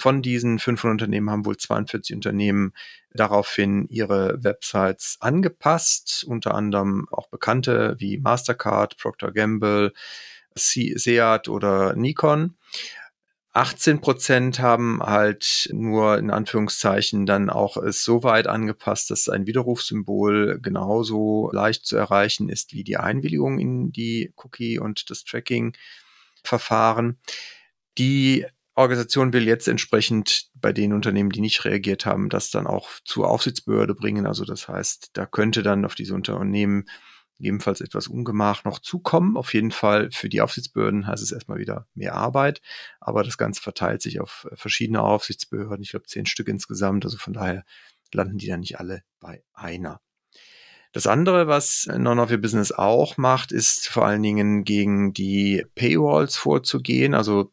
Von 0.00 0.22
diesen 0.22 0.58
500 0.58 0.94
Unternehmen 0.94 1.30
haben 1.30 1.44
wohl 1.44 1.58
42 1.58 2.16
Unternehmen 2.16 2.72
daraufhin 3.12 3.86
ihre 3.90 4.42
Websites 4.42 5.18
angepasst, 5.20 6.24
unter 6.26 6.54
anderem 6.54 7.06
auch 7.10 7.28
bekannte 7.28 7.96
wie 7.98 8.16
Mastercard, 8.16 8.96
Procter 8.96 9.30
Gamble, 9.30 9.92
Seat 10.54 11.48
oder 11.48 11.94
Nikon. 11.96 12.56
18 13.52 14.00
Prozent 14.00 14.60
haben 14.60 15.02
halt 15.02 15.68
nur 15.72 16.16
in 16.16 16.30
Anführungszeichen 16.30 17.26
dann 17.26 17.50
auch 17.50 17.76
es 17.76 18.02
so 18.02 18.22
weit 18.22 18.46
angepasst, 18.46 19.10
dass 19.10 19.28
ein 19.28 19.46
Widerrufssymbol 19.46 20.60
genauso 20.62 21.50
leicht 21.52 21.84
zu 21.84 21.96
erreichen 21.96 22.48
ist 22.48 22.72
wie 22.72 22.84
die 22.84 22.96
Einwilligung 22.96 23.58
in 23.58 23.92
die 23.92 24.32
Cookie 24.36 24.78
und 24.78 25.10
das 25.10 25.24
Tracking-Verfahren. 25.24 27.18
Die 27.98 28.46
Organisation 28.80 29.32
will 29.32 29.46
jetzt 29.46 29.68
entsprechend 29.68 30.50
bei 30.54 30.72
den 30.72 30.92
Unternehmen, 30.92 31.30
die 31.30 31.40
nicht 31.40 31.64
reagiert 31.64 32.06
haben, 32.06 32.28
das 32.28 32.50
dann 32.50 32.66
auch 32.66 32.88
zur 33.04 33.28
Aufsichtsbehörde 33.28 33.94
bringen. 33.94 34.26
Also 34.26 34.44
das 34.44 34.68
heißt, 34.68 35.10
da 35.14 35.26
könnte 35.26 35.62
dann 35.62 35.84
auf 35.84 35.94
diese 35.94 36.14
Unternehmen 36.14 36.86
gegebenenfalls 37.36 37.80
etwas 37.80 38.06
Ungemach 38.06 38.64
noch 38.64 38.78
zukommen. 38.78 39.36
Auf 39.36 39.54
jeden 39.54 39.70
Fall 39.70 40.10
für 40.12 40.28
die 40.28 40.42
Aufsichtsbehörden 40.42 41.06
heißt 41.06 41.22
es 41.22 41.32
erstmal 41.32 41.58
wieder 41.58 41.86
mehr 41.94 42.14
Arbeit, 42.14 42.60
aber 43.00 43.22
das 43.24 43.38
Ganze 43.38 43.62
verteilt 43.62 44.02
sich 44.02 44.20
auf 44.20 44.46
verschiedene 44.54 45.02
Aufsichtsbehörden. 45.02 45.82
Ich 45.82 45.90
glaube 45.90 46.06
zehn 46.06 46.26
Stück 46.26 46.48
insgesamt. 46.48 47.04
Also 47.04 47.16
von 47.16 47.32
daher 47.32 47.64
landen 48.12 48.38
die 48.38 48.48
dann 48.48 48.60
nicht 48.60 48.78
alle 48.78 49.02
bei 49.20 49.42
einer. 49.54 50.00
Das 50.92 51.06
andere, 51.06 51.46
was 51.46 51.86
None 51.86 52.20
of 52.20 52.30
Your 52.30 52.38
Business 52.38 52.72
auch 52.72 53.16
macht, 53.16 53.52
ist 53.52 53.88
vor 53.88 54.06
allen 54.06 54.22
Dingen 54.22 54.64
gegen 54.64 55.12
die 55.12 55.64
Paywalls 55.76 56.36
vorzugehen. 56.36 57.14
Also 57.14 57.52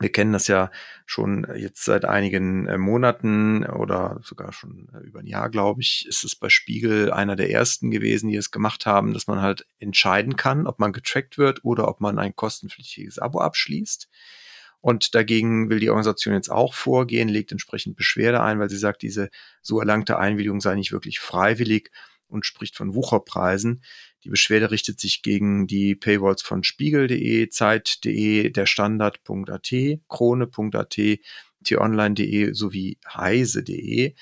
wir 0.00 0.10
kennen 0.10 0.32
das 0.32 0.48
ja 0.48 0.70
schon 1.04 1.46
jetzt 1.54 1.84
seit 1.84 2.04
einigen 2.04 2.66
äh, 2.66 2.78
Monaten 2.78 3.64
oder 3.64 4.18
sogar 4.22 4.52
schon 4.52 4.88
äh, 4.94 5.06
über 5.06 5.20
ein 5.20 5.26
Jahr, 5.26 5.50
glaube 5.50 5.82
ich, 5.82 6.06
ist 6.08 6.24
es 6.24 6.34
bei 6.34 6.48
Spiegel 6.48 7.12
einer 7.12 7.36
der 7.36 7.50
ersten 7.50 7.90
gewesen, 7.90 8.30
die 8.30 8.36
es 8.36 8.50
gemacht 8.50 8.86
haben, 8.86 9.12
dass 9.12 9.26
man 9.26 9.42
halt 9.42 9.66
entscheiden 9.78 10.36
kann, 10.36 10.66
ob 10.66 10.78
man 10.78 10.92
getrackt 10.92 11.36
wird 11.36 11.64
oder 11.64 11.86
ob 11.86 12.00
man 12.00 12.18
ein 12.18 12.34
kostenpflichtiges 12.34 13.18
Abo 13.18 13.40
abschließt. 13.40 14.08
Und 14.80 15.14
dagegen 15.14 15.68
will 15.68 15.78
die 15.78 15.90
Organisation 15.90 16.32
jetzt 16.32 16.50
auch 16.50 16.72
vorgehen, 16.72 17.28
legt 17.28 17.52
entsprechend 17.52 17.96
Beschwerde 17.96 18.42
ein, 18.42 18.58
weil 18.58 18.70
sie 18.70 18.78
sagt, 18.78 19.02
diese 19.02 19.28
so 19.60 19.78
erlangte 19.78 20.18
Einwilligung 20.18 20.62
sei 20.62 20.74
nicht 20.74 20.92
wirklich 20.92 21.20
freiwillig 21.20 21.90
und 22.28 22.46
spricht 22.46 22.76
von 22.76 22.94
Wucherpreisen. 22.94 23.82
Die 24.24 24.28
Beschwerde 24.28 24.70
richtet 24.70 25.00
sich 25.00 25.22
gegen 25.22 25.66
die 25.66 25.94
Paywalls 25.94 26.42
von 26.42 26.62
spiegel.de, 26.62 27.48
Zeit.de, 27.48 28.50
der 28.50 28.66
Standard.at, 28.66 29.72
Krone.at, 30.08 31.00
t-online.de 31.64 32.52
sowie 32.52 32.98
heise.de. 33.06 34.14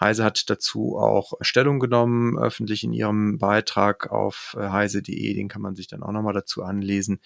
Heise 0.00 0.24
hat 0.24 0.48
dazu 0.48 0.96
auch 0.96 1.32
Stellung 1.40 1.80
genommen, 1.80 2.38
öffentlich 2.38 2.84
in 2.84 2.92
ihrem 2.92 3.38
Beitrag 3.38 4.10
auf 4.10 4.54
äh, 4.58 4.68
heise.de, 4.68 5.34
den 5.34 5.48
kann 5.48 5.62
man 5.62 5.74
sich 5.74 5.88
dann 5.88 6.02
auch 6.02 6.12
nochmal 6.12 6.34
dazu 6.34 6.62
anlesen. 6.62 7.20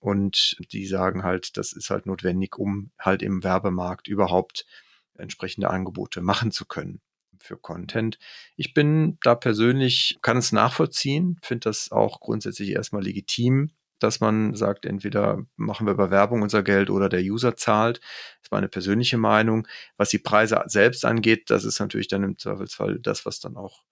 Und 0.00 0.56
die 0.72 0.86
sagen 0.86 1.22
halt, 1.22 1.56
das 1.56 1.72
ist 1.72 1.90
halt 1.90 2.06
notwendig, 2.06 2.56
um 2.56 2.90
halt 2.98 3.22
im 3.22 3.44
Werbemarkt 3.44 4.08
überhaupt 4.08 4.66
entsprechende 5.14 5.70
Angebote 5.70 6.22
machen 6.22 6.50
zu 6.50 6.64
können 6.66 7.00
für 7.42 7.56
Content. 7.56 8.18
Ich 8.56 8.74
bin 8.74 9.18
da 9.22 9.34
persönlich, 9.34 10.18
kann 10.22 10.36
es 10.36 10.52
nachvollziehen, 10.52 11.38
finde 11.42 11.68
das 11.68 11.90
auch 11.92 12.20
grundsätzlich 12.20 12.70
erstmal 12.70 13.02
legitim, 13.02 13.70
dass 13.98 14.20
man 14.20 14.54
sagt, 14.54 14.86
entweder 14.86 15.44
machen 15.56 15.86
wir 15.86 15.94
bei 15.94 16.10
Werbung 16.10 16.42
unser 16.42 16.62
Geld 16.62 16.90
oder 16.90 17.08
der 17.08 17.20
User 17.20 17.56
zahlt. 17.56 17.98
Das 17.98 18.44
ist 18.44 18.52
meine 18.52 18.68
persönliche 18.68 19.18
Meinung. 19.18 19.66
Was 19.96 20.10
die 20.10 20.18
Preise 20.18 20.62
selbst 20.66 21.04
angeht, 21.04 21.50
das 21.50 21.64
ist 21.64 21.80
natürlich 21.80 22.08
dann 22.08 22.22
im 22.22 22.38
Zweifelsfall 22.38 22.98
das, 23.00 23.26
was 23.26 23.40
dann 23.40 23.56
auch 23.56 23.82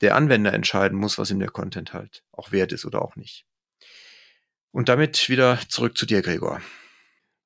der 0.00 0.16
Anwender 0.16 0.52
entscheiden 0.52 0.98
muss, 0.98 1.18
was 1.18 1.30
ihm 1.30 1.38
der 1.38 1.50
Content 1.50 1.92
halt 1.92 2.24
auch 2.32 2.50
wert 2.50 2.72
ist 2.72 2.84
oder 2.84 3.02
auch 3.02 3.16
nicht. 3.16 3.46
Und 4.72 4.88
damit 4.88 5.28
wieder 5.28 5.58
zurück 5.68 5.96
zu 5.96 6.06
dir, 6.06 6.22
Gregor. 6.22 6.60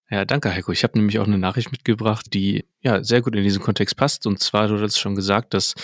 Ja, 0.09 0.25
danke, 0.25 0.55
Heiko. 0.55 0.71
Ich 0.71 0.85
habe 0.85 0.97
nämlich 0.99 1.19
auch 1.19 1.27
eine 1.27 1.39
Nachricht 1.39 1.73
mitgebracht, 1.73 2.27
die 2.33 2.65
ja 2.81 3.03
sehr 3.03 3.23
gut 3.23 3.35
in 3.35 3.43
diesen 3.43 3.63
Kontext 3.63 3.97
passt. 3.97 4.27
Und 4.27 4.39
zwar, 4.41 4.69
du 4.69 4.81
hast 4.81 4.99
schon 4.99 5.17
gesagt, 5.17 5.53
dass 5.53 5.75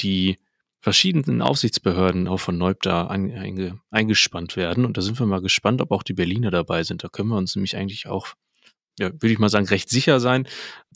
die 0.00 0.38
verschiedenen 0.80 1.42
Aufsichtsbehörden 1.42 2.28
auch 2.28 2.38
von 2.38 2.56
Neub 2.56 2.80
da 2.82 3.08
einge, 3.08 3.80
eingespannt 3.90 4.56
werden. 4.56 4.84
Und 4.84 4.96
da 4.96 5.02
sind 5.02 5.18
wir 5.18 5.26
mal 5.26 5.42
gespannt, 5.42 5.80
ob 5.80 5.90
auch 5.90 6.04
die 6.04 6.14
Berliner 6.14 6.50
dabei 6.50 6.84
sind. 6.84 7.02
Da 7.02 7.08
können 7.08 7.28
wir 7.28 7.36
uns 7.36 7.56
nämlich 7.56 7.76
eigentlich 7.76 8.06
auch, 8.06 8.28
ja, 8.98 9.10
würde 9.12 9.32
ich 9.32 9.38
mal 9.40 9.48
sagen, 9.48 9.66
recht 9.66 9.90
sicher 9.90 10.20
sein. 10.20 10.46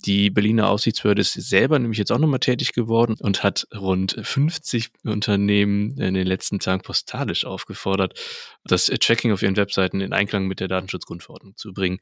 Die 0.06 0.30
Berliner 0.30 0.70
Aufsichtsbehörde 0.70 1.22
ist 1.22 1.32
selber 1.32 1.78
nämlich 1.78 1.98
jetzt 1.98 2.12
auch 2.12 2.18
nochmal 2.18 2.38
tätig 2.38 2.72
geworden 2.72 3.16
und 3.18 3.42
hat 3.42 3.66
rund 3.74 4.16
50 4.22 4.90
Unternehmen 5.04 5.98
in 5.98 6.14
den 6.14 6.26
letzten 6.26 6.60
Tagen 6.60 6.82
postalisch 6.82 7.44
aufgefordert, 7.44 8.18
das 8.64 8.86
Tracking 8.86 9.32
auf 9.32 9.42
ihren 9.42 9.56
Webseiten 9.56 10.00
in 10.00 10.12
Einklang 10.12 10.46
mit 10.46 10.60
der 10.60 10.68
Datenschutzgrundverordnung 10.68 11.56
zu 11.56 11.72
bringen. 11.72 11.98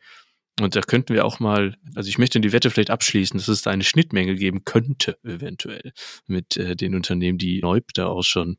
Und 0.60 0.76
da 0.76 0.80
könnten 0.82 1.14
wir 1.14 1.24
auch 1.24 1.40
mal, 1.40 1.76
also 1.94 2.08
ich 2.08 2.18
möchte 2.18 2.40
die 2.40 2.52
Wette 2.52 2.70
vielleicht 2.70 2.90
abschließen, 2.90 3.38
dass 3.38 3.48
es 3.48 3.62
da 3.62 3.70
eine 3.70 3.84
Schnittmenge 3.84 4.34
geben 4.34 4.64
könnte, 4.64 5.18
eventuell, 5.24 5.92
mit 6.26 6.56
äh, 6.56 6.76
den 6.76 6.94
Unternehmen, 6.94 7.38
die 7.38 7.60
Neub 7.60 7.84
da 7.94 8.06
auch 8.06 8.22
schon 8.22 8.58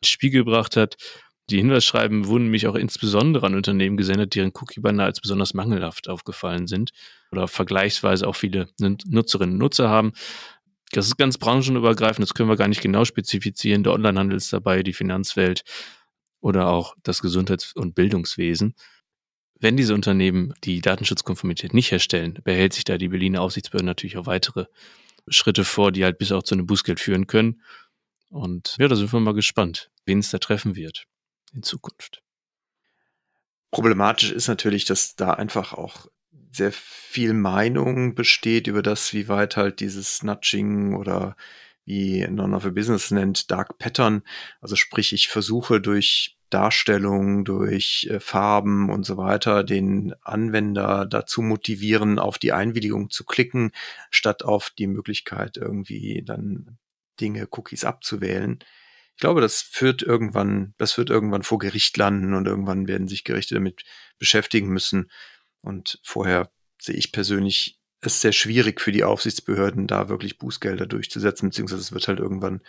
ins 0.00 0.08
Spiel 0.08 0.30
gebracht 0.30 0.76
hat. 0.76 0.96
Die 1.50 1.56
Hinweisschreiben 1.56 2.26
wurden 2.26 2.44
nämlich 2.44 2.66
auch 2.66 2.74
insbesondere 2.74 3.46
an 3.46 3.54
Unternehmen 3.54 3.96
gesendet, 3.96 4.34
deren 4.34 4.52
Cookie-Banner 4.52 5.04
als 5.04 5.20
besonders 5.20 5.54
mangelhaft 5.54 6.08
aufgefallen 6.08 6.66
sind 6.66 6.90
oder 7.30 7.48
vergleichsweise 7.48 8.26
auch 8.26 8.36
viele 8.36 8.68
Nutzerinnen 8.78 9.54
und 9.54 9.60
Nutzer 9.60 9.88
haben. 9.88 10.12
Das 10.92 11.06
ist 11.06 11.16
ganz 11.16 11.38
branchenübergreifend, 11.38 12.22
das 12.22 12.34
können 12.34 12.50
wir 12.50 12.56
gar 12.56 12.68
nicht 12.68 12.82
genau 12.82 13.04
spezifizieren. 13.04 13.82
Der 13.82 13.92
Onlinehandel 13.92 14.36
ist 14.36 14.52
dabei, 14.52 14.82
die 14.82 14.92
Finanzwelt 14.92 15.62
oder 16.40 16.68
auch 16.68 16.94
das 17.02 17.22
Gesundheits- 17.22 17.72
und 17.74 17.94
Bildungswesen. 17.94 18.74
Wenn 19.60 19.76
diese 19.76 19.94
Unternehmen 19.94 20.54
die 20.64 20.80
Datenschutzkonformität 20.80 21.74
nicht 21.74 21.90
herstellen, 21.90 22.38
behält 22.44 22.72
sich 22.72 22.84
da 22.84 22.96
die 22.96 23.08
Berliner 23.08 23.42
Aufsichtsbehörde 23.42 23.86
natürlich 23.86 24.16
auch 24.16 24.26
weitere 24.26 24.66
Schritte 25.28 25.64
vor, 25.64 25.92
die 25.92 26.04
halt 26.04 26.18
bis 26.18 26.32
auch 26.32 26.42
zu 26.42 26.54
einem 26.54 26.66
Bußgeld 26.66 27.00
führen 27.00 27.26
können. 27.26 27.60
Und 28.30 28.76
ja, 28.78 28.88
da 28.88 28.96
sind 28.96 29.12
wir 29.12 29.20
mal 29.20 29.34
gespannt, 29.34 29.90
wen 30.06 30.20
es 30.20 30.30
da 30.30 30.38
treffen 30.38 30.76
wird 30.76 31.06
in 31.52 31.62
Zukunft. 31.62 32.22
Problematisch 33.70 34.32
ist 34.32 34.48
natürlich, 34.48 34.84
dass 34.84 35.16
da 35.16 35.32
einfach 35.32 35.72
auch 35.72 36.06
sehr 36.52 36.72
viel 36.72 37.34
Meinung 37.34 38.14
besteht 38.14 38.66
über 38.66 38.82
das, 38.82 39.12
wie 39.12 39.28
weit 39.28 39.56
halt 39.56 39.80
dieses 39.80 40.22
Nudging 40.22 40.94
oder 40.94 41.36
wie 41.84 42.26
None 42.28 42.54
of 42.54 42.64
a 42.64 42.70
Business 42.70 43.10
nennt, 43.10 43.50
Dark 43.50 43.78
Pattern. 43.78 44.22
Also 44.60 44.76
sprich, 44.76 45.12
ich 45.12 45.28
versuche 45.28 45.80
durch 45.80 46.37
Darstellung, 46.50 47.44
durch 47.44 48.08
äh, 48.10 48.20
Farben 48.20 48.90
und 48.90 49.04
so 49.04 49.16
weiter 49.16 49.64
den 49.64 50.14
Anwender 50.22 51.06
dazu 51.06 51.42
motivieren, 51.42 52.18
auf 52.18 52.38
die 52.38 52.52
Einwilligung 52.52 53.10
zu 53.10 53.24
klicken, 53.24 53.72
statt 54.10 54.44
auf 54.44 54.70
die 54.70 54.86
Möglichkeit 54.86 55.56
irgendwie 55.56 56.22
dann 56.24 56.78
Dinge, 57.20 57.48
Cookies 57.50 57.84
abzuwählen. 57.84 58.58
Ich 59.14 59.20
glaube, 59.20 59.40
das 59.40 59.62
führt 59.62 60.02
irgendwann, 60.02 60.74
das 60.78 60.96
wird 60.96 61.10
irgendwann 61.10 61.42
vor 61.42 61.58
Gericht 61.58 61.96
landen 61.96 62.34
und 62.34 62.46
irgendwann 62.46 62.86
werden 62.86 63.08
sich 63.08 63.24
Gerichte 63.24 63.54
damit 63.54 63.84
beschäftigen 64.18 64.68
müssen. 64.68 65.10
Und 65.60 66.00
vorher 66.04 66.50
sehe 66.80 66.94
ich 66.94 67.10
persönlich 67.10 67.78
es 68.00 68.20
sehr 68.20 68.32
schwierig 68.32 68.80
für 68.80 68.92
die 68.92 69.04
Aufsichtsbehörden, 69.04 69.88
da 69.88 70.08
wirklich 70.08 70.38
Bußgelder 70.38 70.86
durchzusetzen, 70.86 71.48
beziehungsweise 71.48 71.80
es 71.82 71.92
wird 71.92 72.06
halt 72.06 72.20
irgendwann 72.20 72.62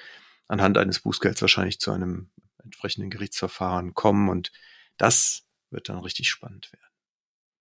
anhand 0.48 0.78
eines 0.78 1.00
Bußgelds 1.00 1.42
wahrscheinlich 1.42 1.80
zu 1.80 1.92
einem 1.92 2.32
entsprechenden 2.70 3.10
Gerichtsverfahren 3.10 3.94
kommen 3.96 4.30
und 4.30 4.52
das 4.98 5.48
wird 5.72 5.90
dann 5.90 6.00
richtig 6.00 6.30
spannend 6.30 6.72
werden. 6.72 6.86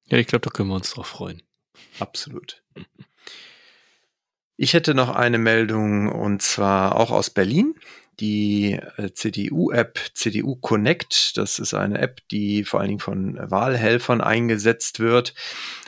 Ja, 0.05 0.19
ich 0.19 0.27
glaube, 0.27 0.43
da 0.43 0.51
können 0.51 0.69
wir 0.69 0.77
uns 0.77 0.91
drauf 0.91 1.07
freuen. 1.07 1.43
Absolut. 1.99 2.63
Ich 4.57 4.75
hätte 4.75 4.95
noch 4.95 5.11
eine 5.11 5.39
Meldung 5.39 6.09
und 6.09 6.43
zwar 6.43 6.97
auch 6.97 7.11
aus 7.11 7.31
Berlin 7.31 7.75
die 8.21 8.79
äh, 8.97 9.13
CDU-App 9.13 9.99
CDU 10.15 10.57
Connect. 10.57 11.37
Das 11.37 11.59
ist 11.59 11.75
eine 11.75 11.99
App, 11.99 12.21
die 12.31 12.65
vor 12.65 12.81
allen 12.81 12.89
Dingen 12.89 13.01
von 13.01 13.39
Wahlhelfern 13.39 14.21
eingesetzt 14.21 15.01
wird. 15.01 15.35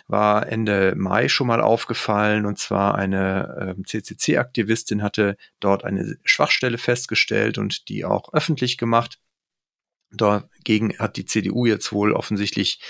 War 0.06 0.48
Ende 0.48 0.94
Mai 0.96 1.28
schon 1.28 1.46
mal 1.46 1.60
aufgefallen 1.60 2.46
und 2.46 2.58
zwar 2.58 2.96
eine 2.96 3.76
äh, 3.78 3.82
CCC-Aktivistin 3.82 5.02
hatte 5.02 5.36
dort 5.60 5.84
eine 5.84 6.16
Schwachstelle 6.24 6.78
festgestellt 6.78 7.58
und 7.58 7.88
die 7.88 8.04
auch 8.04 8.32
öffentlich 8.32 8.76
gemacht. 8.76 9.18
Dagegen 10.12 10.98
hat 10.98 11.16
die 11.16 11.26
CDU 11.26 11.66
jetzt 11.66 11.92
wohl 11.92 12.12
offensichtlich 12.12 12.80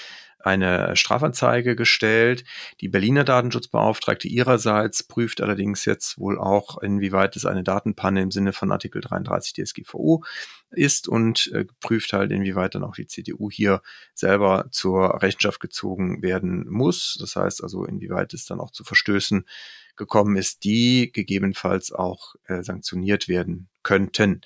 eine 0.42 0.96
Strafanzeige 0.96 1.76
gestellt. 1.76 2.44
Die 2.80 2.88
Berliner 2.88 3.24
Datenschutzbeauftragte 3.24 4.28
ihrerseits 4.28 5.02
prüft 5.02 5.40
allerdings 5.40 5.84
jetzt 5.84 6.18
wohl 6.18 6.38
auch, 6.38 6.78
inwieweit 6.78 7.36
es 7.36 7.46
eine 7.46 7.62
Datenpanne 7.62 8.22
im 8.22 8.30
Sinne 8.30 8.52
von 8.52 8.72
Artikel 8.72 9.00
33 9.00 9.54
DSGVO 9.54 10.24
ist 10.70 11.08
und 11.08 11.50
äh, 11.52 11.64
prüft 11.80 12.12
halt, 12.12 12.30
inwieweit 12.30 12.74
dann 12.74 12.84
auch 12.84 12.94
die 12.94 13.06
CDU 13.06 13.50
hier 13.50 13.82
selber 14.14 14.66
zur 14.70 15.22
Rechenschaft 15.22 15.60
gezogen 15.60 16.22
werden 16.22 16.68
muss. 16.68 17.16
Das 17.20 17.36
heißt 17.36 17.62
also, 17.62 17.84
inwieweit 17.84 18.34
es 18.34 18.46
dann 18.46 18.60
auch 18.60 18.70
zu 18.70 18.84
Verstößen 18.84 19.44
gekommen 19.96 20.36
ist, 20.36 20.64
die 20.64 21.10
gegebenenfalls 21.12 21.92
auch 21.92 22.34
äh, 22.46 22.62
sanktioniert 22.62 23.28
werden 23.28 23.68
könnten. 23.82 24.42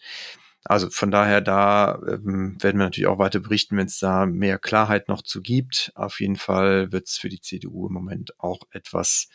Also 0.65 0.89
von 0.89 1.11
daher, 1.11 1.43
da 1.43 2.01
ähm, 2.09 2.57
werden 2.63 2.79
wir 2.79 2.87
natürlich 2.87 3.07
auch 3.07 3.19
weiter 3.19 3.41
berichten, 3.41 3.77
wenn 3.77 3.87
es 3.87 3.99
da 3.99 4.25
mehr 4.25 4.59
Klarheit 4.59 5.09
noch 5.09 5.21
zu 5.21 5.43
gibt. 5.43 5.93
Auf 5.95 6.21
jeden 6.21 6.37
Fall 6.37 6.91
wird 6.91 7.07
es 7.07 7.19
für 7.19 7.29
die 7.29 7.41
CDU 7.41 7.87
im 7.87 7.93
Moment 7.93 8.41
auch 8.41 8.61
etwas, 8.71 9.29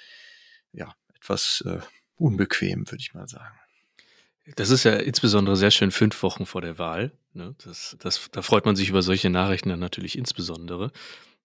ja, 0.71 0.93
etwas 1.13 1.63
äh, 1.67 1.79
unbequem, 2.15 2.89
würde 2.89 3.01
ich 3.01 3.13
mal 3.13 3.27
sagen. 3.27 3.55
Das 4.55 4.71
ist 4.71 4.83
ja 4.83 4.95
insbesondere 4.95 5.55
sehr 5.55 5.69
schön 5.69 5.91
fünf 5.91 6.23
Wochen 6.23 6.47
vor 6.47 6.61
der 6.61 6.79
Wahl. 6.79 7.11
Ne? 7.33 7.55
Das, 7.63 7.95
das, 7.99 8.29
da 8.31 8.41
freut 8.41 8.65
man 8.65 8.75
sich 8.75 8.89
über 8.89 9.03
solche 9.03 9.29
Nachrichten 9.29 9.69
dann 9.69 9.79
natürlich 9.79 10.17
insbesondere. 10.17 10.91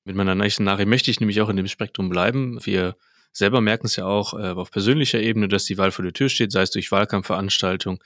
Mit 0.04 0.16
meiner 0.16 0.34
nächsten 0.34 0.64
Nachricht 0.64 0.88
möchte 0.88 1.10
ich 1.10 1.20
nämlich 1.20 1.42
auch 1.42 1.50
in 1.50 1.56
dem 1.56 1.66
Spektrum 1.68 2.08
bleiben. 2.08 2.64
Wir 2.64 2.96
selber 3.32 3.60
merken 3.60 3.86
es 3.86 3.96
ja 3.96 4.06
auch 4.06 4.32
äh, 4.32 4.52
auf 4.52 4.70
persönlicher 4.70 5.20
Ebene, 5.20 5.48
dass 5.48 5.64
die 5.64 5.76
Wahl 5.76 5.90
vor 5.90 6.04
der 6.04 6.14
Tür 6.14 6.30
steht, 6.30 6.52
sei 6.52 6.62
es 6.62 6.70
durch 6.70 6.90
Wahlkampfveranstaltungen 6.90 7.98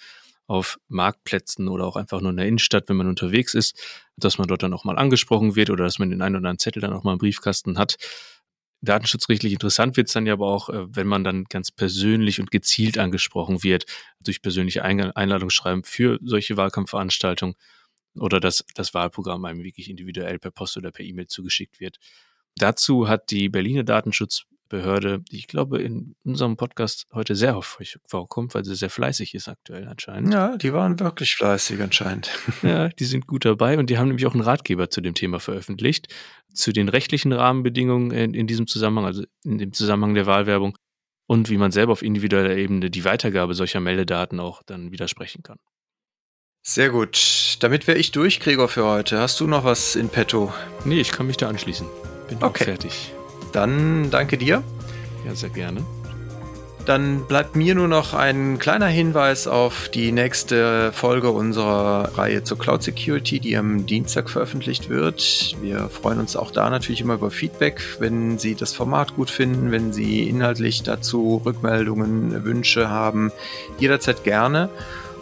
auf 0.49 0.81
Marktplätzen 0.89 1.69
oder 1.69 1.85
auch 1.85 1.97
einfach 1.97 2.21
nur 2.21 2.31
in 2.31 2.39
der 2.39 2.47
Innenstadt, 2.47 2.89
wenn 2.89 2.97
man 2.97 3.07
unterwegs 3.07 3.55
ist, 3.55 3.79
dass 4.17 4.39
man 4.39 4.49
dort 4.49 4.63
dann 4.63 4.73
auch 4.73 4.85
mal 4.85 4.99
angesprochen 4.99 5.55
wird 5.55 5.71
oder 5.71 5.85
dass 5.85 5.99
man 5.99 6.11
den 6.11 6.23
einen 6.23 6.35
oder 6.35 6.39
anderen 6.39 6.59
Zettel 6.59 6.81
dann 6.81 6.93
auch 6.93 7.05
mal 7.05 7.13
im 7.13 7.19
Briefkasten 7.19 7.79
hat. 7.79 7.97
Datenschutzrechtlich 8.81 9.53
interessant 9.53 9.97
wird 9.97 10.07
es 10.07 10.15
dann 10.15 10.27
ja 10.27 10.33
aber 10.33 10.47
auch, 10.47 10.71
äh, 10.71 10.87
wenn 10.89 11.07
man 11.07 11.23
dann 11.23 11.45
ganz 11.45 11.71
persönlich 11.71 12.41
und 12.41 12.51
gezielt 12.51 12.97
angesprochen 12.97 13.63
wird, 13.63 13.85
durch 14.21 14.41
persönliche 14.41 14.83
Einladungsschreiben 14.83 15.85
für 15.85 16.19
solche 16.23 16.57
Wahlkampfveranstaltungen 16.57 17.55
oder 18.15 18.41
dass 18.41 18.65
das 18.75 18.95
Wahlprogramm 18.95 19.45
einem 19.45 19.63
wirklich 19.65 19.91
individuell 19.91 20.39
per 20.39 20.51
Post 20.51 20.77
oder 20.79 20.93
per 20.93 21.05
E-Mail 21.05 21.27
zugeschickt 21.27 21.79
wird. 21.79 21.99
Dazu 22.57 23.09
hat 23.09 23.31
die 23.31 23.49
Berliner 23.49 23.85
Datenschutz 23.85 24.45
Behörde, 24.69 25.21
die 25.31 25.37
ich 25.37 25.47
glaube 25.47 25.81
in 25.81 26.15
unserem 26.25 26.57
Podcast 26.57 27.07
heute 27.13 27.35
sehr 27.35 27.57
häufig 27.57 27.99
vorkommt, 28.07 28.55
weil 28.55 28.65
sie 28.65 28.75
sehr 28.75 28.91
fleißig 28.91 29.35
ist 29.35 29.49
aktuell 29.49 29.89
anscheinend. 29.89 30.33
Ja, 30.33 30.57
die 30.57 30.73
waren 30.73 30.99
wirklich 31.01 31.35
fleißig 31.37 31.81
anscheinend. 31.83 32.31
Ja, 32.63 32.89
die 32.89 33.05
sind 33.05 33.27
gut 33.27 33.45
dabei 33.45 33.79
und 33.79 33.89
die 33.89 33.99
haben 33.99 34.09
nämlich 34.09 34.27
auch 34.27 34.35
einen 34.35 34.43
Ratgeber 34.43 34.91
zu 34.91 35.01
dem 35.01 35.15
Thema 35.15 35.39
veröffentlicht, 35.39 36.13
zu 36.53 36.73
den 36.73 36.89
rechtlichen 36.89 37.33
Rahmenbedingungen 37.33 38.11
in, 38.11 38.35
in 38.35 38.47
diesem 38.47 38.67
Zusammenhang, 38.67 39.07
also 39.07 39.23
in 39.45 39.59
dem 39.59 39.73
Zusammenhang 39.73 40.15
der 40.15 40.27
Wahlwerbung 40.27 40.77
und 41.27 41.51
wie 41.51 41.57
man 41.57 41.71
selber 41.71 41.93
auf 41.93 42.03
individueller 42.03 42.57
Ebene 42.57 42.91
die 42.91 43.05
Weitergabe 43.05 43.55
solcher 43.55 43.81
Meldedaten 43.81 44.41
auch 44.41 44.63
dann 44.65 44.91
widersprechen 44.91 45.43
kann. 45.43 45.59
Sehr 46.63 46.91
gut. 46.91 47.57
Damit 47.61 47.87
wäre 47.87 47.99
ich 47.99 48.13
durch, 48.13 48.41
Gregor, 48.41 48.69
für 48.69 48.85
heute. 48.85 49.21
Hast 49.21 49.41
du 49.41 49.47
noch 49.47 49.65
was 49.65 49.95
in 49.95 50.09
petto? 50.09 50.53
Nee, 50.85 51.01
ich 51.01 51.13
kann 51.13 51.27
mich 51.27 51.37
da 51.37 51.49
anschließen. 51.49 51.87
Bin 52.29 52.43
okay. 52.43 52.65
fertig. 52.65 53.15
Dann 53.53 54.11
danke 54.11 54.39
dir. 54.39 54.63
Ja, 55.27 55.35
sehr 55.35 55.51
gerne. 55.51 55.83
Dann 56.89 57.27
bleibt 57.27 57.55
mir 57.55 57.75
nur 57.75 57.87
noch 57.87 58.15
ein 58.15 58.59
kleiner 58.59 58.87
Hinweis 58.87 59.47
auf 59.47 59.91
die 59.91 60.11
nächste 60.11 60.91
Folge 60.93 61.31
unserer 61.31 62.17
Reihe 62.17 62.45
zur 62.45 62.59
Cloud 62.59 62.83
Security, 62.83 63.41
die 63.41 63.59
am 63.59 63.85
Dienstag 63.85 64.31
veröffentlicht 64.31 64.89
wird. 64.89 65.55
Wir 65.61 65.91
freuen 65.91 66.19
uns 66.19 66.35
auch 66.35 66.51
da 66.51 66.71
natürlich 66.71 67.03
immer 67.03 67.13
über 67.13 67.31
Feedback, 67.31 67.83
wenn 67.99 68.39
Sie 68.39 68.55
das 68.55 68.73
Format 68.73 69.17
gut 69.17 69.29
finden, 69.29 69.71
wenn 69.71 69.93
Sie 69.93 70.27
inhaltlich 70.31 70.83
dazu 70.83 71.43
Rückmeldungen, 71.45 72.43
Wünsche 72.47 72.89
haben, 72.89 73.33
jederzeit 73.79 74.25
gerne. 74.25 74.71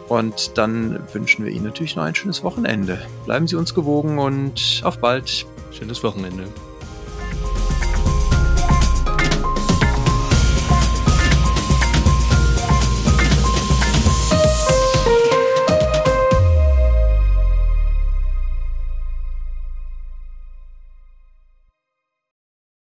Und 0.06 0.56
dann 0.56 1.00
wünschen 1.12 1.44
wir 1.44 1.50
Ihnen 1.50 1.64
natürlich 1.64 1.96
noch 1.96 2.04
ein 2.04 2.14
schönes 2.14 2.44
Wochenende. 2.44 3.00
Bleiben 3.24 3.48
Sie 3.48 3.56
uns 3.56 3.74
gewogen 3.74 4.20
und 4.20 4.82
auf 4.84 4.98
bald. 4.98 5.46
Schönes 5.72 6.04
Wochenende. 6.04 6.44